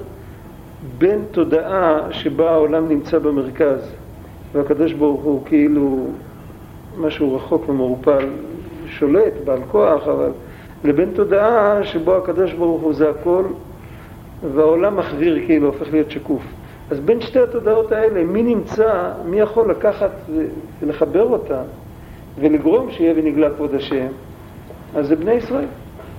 [0.97, 3.91] בין תודעה שבה העולם נמצא במרכז,
[4.53, 6.07] והקדוש ברוך הוא כאילו
[6.97, 8.25] משהו רחוק ומעורפל,
[8.87, 10.29] שולט, בעל כוח, אבל
[10.83, 13.43] לבין תודעה שבו הקדוש ברוך הוא זה הכל,
[14.55, 16.43] והעולם מחוויר כאילו, הופך להיות שקוף.
[16.91, 20.11] אז בין שתי התודעות האלה, מי נמצא, מי יכול לקחת
[20.81, 21.61] ולחבר אותה
[22.39, 24.07] ולגרום שיהיה ונגלה כבוד השם,
[24.95, 25.65] אז זה בני ישראל.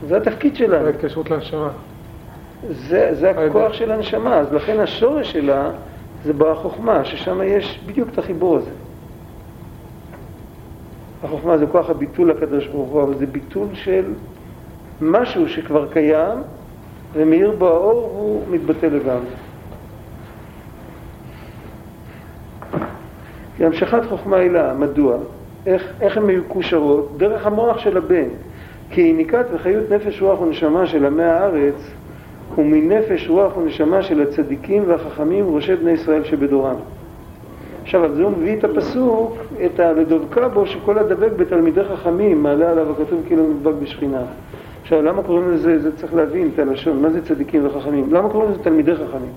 [0.08, 0.82] זה התפקיד שלנו.
[0.82, 1.70] זה ההתקשרות לנשמה.
[2.68, 5.70] זה, זה הכוח של הנשמה, אז לכן השורש שלה
[6.24, 8.70] זה בחוכמה, ששם יש בדיוק את החיבור הזה.
[11.24, 14.04] החוכמה זה כוח הביטול לקדוש ברוך הוא, אבל זה ביטול של
[15.00, 16.38] משהו שכבר קיים,
[17.12, 19.30] ומאיר בו האור הוא מתבטא לגמרי.
[23.56, 25.16] כי המשכת חוכמה הילה, מדוע?
[25.66, 27.12] איך, איך הן מקושרות?
[27.16, 28.28] דרך המוח של הבן.
[28.90, 31.90] כי עיניקת וחיות נפש רוח ונשמה של עמי הארץ
[32.54, 36.76] הוא מנפש רוח ונשמה של הצדיקים והחכמים ראשי בני ישראל שבדורם.
[37.82, 42.70] עכשיו, על זה הוא מביא את הפסוק, את הלדבקה בו שכל הדבק בתלמידי חכמים, מעלה
[42.70, 44.22] עליו הכתוב כאילו נדבק בשכינה.
[44.82, 48.14] עכשיו, למה קוראים לזה, זה צריך להבין את הלשון, מה זה צדיקים וחכמים?
[48.14, 49.32] למה קוראים לזה תלמידי חכמים?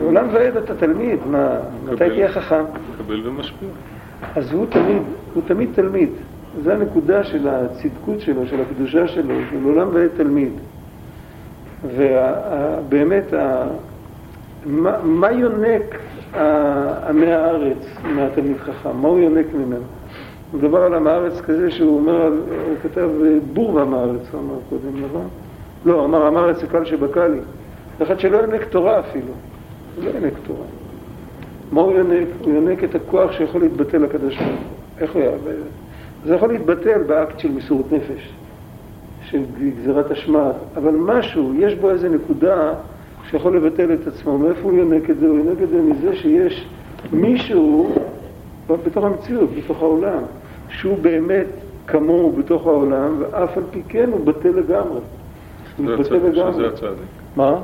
[0.00, 2.64] לעולם ועד אתה תלמיד, מה, מתי תהיה חכם?
[2.94, 3.68] מקבל ומשפיע.
[4.36, 5.02] אז הוא תמיד,
[5.34, 6.08] הוא תמיד תלמיד.
[6.64, 10.52] זו הנקודה של הצדקות שלו, של הקדושה שלו, של עולם ועד תלמיד.
[11.96, 13.24] ובאמת,
[14.66, 15.98] מה, מה יונק
[17.08, 18.96] עמי הארץ מהתלמיד חכם?
[18.96, 19.82] מה הוא יונק ממנו?
[20.52, 23.10] הוא מדבר על עם הארץ כזה שהוא אומר, הוא כתב
[23.52, 25.28] בור ועם הארץ, הוא אמר קודם, נכון?
[25.84, 27.40] לא, אמר עם הארץ זה קל שבקל לי.
[28.02, 29.32] אחד שלא יונק תורה אפילו.
[29.96, 30.66] הוא לא יונק תורה.
[31.72, 32.28] מה הוא יונק?
[32.44, 34.56] הוא יונק את הכוח שיכול להתבטא לקדוש ברוך הוא.
[35.00, 35.54] איך הוא יעבד?
[36.24, 38.32] זה יכול להתבטל באקט של מסירות נפש,
[39.22, 42.72] של גזירת השמעת, אבל משהו, יש בו איזה נקודה
[43.30, 44.38] שיכול לבטל את עצמו.
[44.38, 45.26] מאיפה הוא יונק את זה?
[45.26, 46.66] הוא יונק את זה מזה שיש
[47.12, 47.94] מישהו
[48.66, 50.22] בתוך המציאות, בתוך העולם,
[50.68, 51.46] שהוא באמת
[51.86, 55.00] כמוהו בתוך העולם, ואף על פי כן הוא בטל לגמרי.
[56.54, 57.06] שזה הצדיק.
[57.36, 57.58] מה?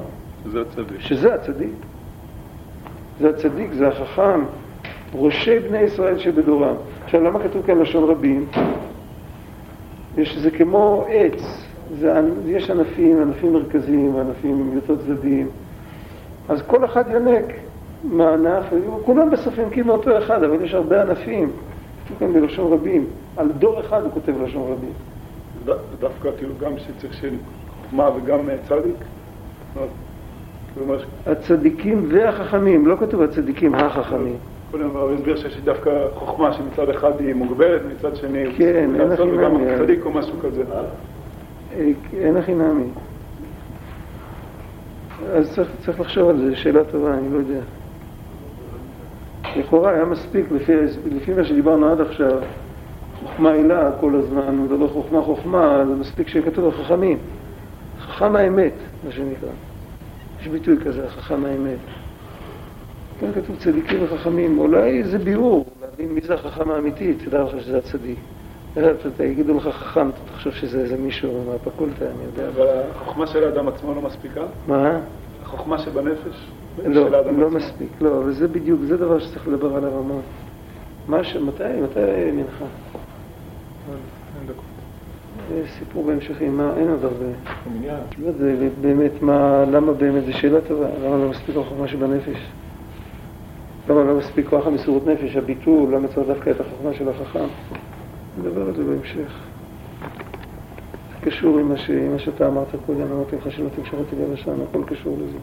[0.51, 1.01] זה הצדיק.
[1.01, 1.74] שזה הצדיק.
[3.21, 4.45] זה הצדיק, זה החכם,
[5.14, 6.75] ראשי בני ישראל שבדורם.
[7.05, 8.47] עכשיו, למה כתוב כאן לשון רבים?
[10.17, 11.67] יש, זה כמו עץ,
[11.99, 15.49] זה, יש ענפים, ענפים מרכזיים, ענפים יותר צדדיים.
[16.49, 17.45] אז כל אחד יונק
[18.05, 18.64] מהענף,
[19.05, 21.51] כולם בסוף יונקים מאותו אחד, אבל יש הרבה ענפים.
[22.05, 23.07] כתוב כאן בלשון רבים.
[23.37, 24.93] על דור אחד הוא כותב לשון רבים.
[26.01, 27.35] דווקא כאילו גם שצריך של
[27.83, 28.97] חוכמה וגם צדיק?
[31.27, 34.37] הצדיקים והחכמים, לא כתוב הצדיקים החכמים.
[34.70, 39.22] קודם הרב הסביר שיש דווקא חוכמה שמצד אחד היא מוגבלת, מצד שני כן, אין הכי
[39.22, 39.77] וגם נמי.
[39.79, 40.62] צדיק או משהו כזה.
[41.77, 42.87] אה, אין הכי נמי.
[45.33, 47.61] אז צריך, צריך לחשוב על זה, שאלה טובה, אני לא יודע.
[49.57, 50.72] לכאורה היה מספיק, לפי,
[51.11, 52.39] לפי מה שדיברנו עד עכשיו,
[53.24, 57.18] חוכמה הילה כל הזמן, הוא מדבר חוכמה חוכמה, זה מספיק שכתוב החכמים.
[58.01, 58.72] חכם האמת,
[59.05, 59.49] מה שנקרא.
[60.47, 61.79] יש ביטוי כזה, חכם האמת.
[63.21, 67.79] כאן כתוב צדיקים וחכמים, אולי זה ביאור, להבין מי זה החכם האמיתי, תדע לך שזה
[67.79, 68.19] הצדיק.
[68.73, 72.49] אתה- יגידו לך חכם, אתה תחשוב שזה איזה מישהו מהפקולטה, אני יודע.
[72.49, 74.41] אבל החוכמה של האדם עצמו לא מספיקה?
[74.69, 75.01] מה?
[75.43, 76.51] החוכמה שבנפש?
[76.87, 77.51] לא, לא.
[77.51, 80.23] מספיק, לא, אבל זה בדיוק, זה דבר שצריך לדבר עליו המון.
[81.09, 81.37] מה ש...
[81.37, 82.65] מתי, מתי מנחה?
[85.49, 87.25] זה סיפור בהמשכי, מה, אין עוד הרבה.
[88.19, 92.39] לא יודע, באמת, מה, למה באמת, זו שאלה טובה, למה לא מספיק החוכמה שבנפש?
[93.89, 97.47] למה לא מספיק כוח המסירות נפש, הביטול, למה צריך דווקא את החוכמה של החכם?
[98.39, 99.33] נדבר על זה בהמשך.
[101.11, 105.17] זה קשור עם מה, שאתה אמרת קודם, אמרתי לך שלא תמשוך אותי בלשון, הכל קשור
[105.21, 105.39] לזה.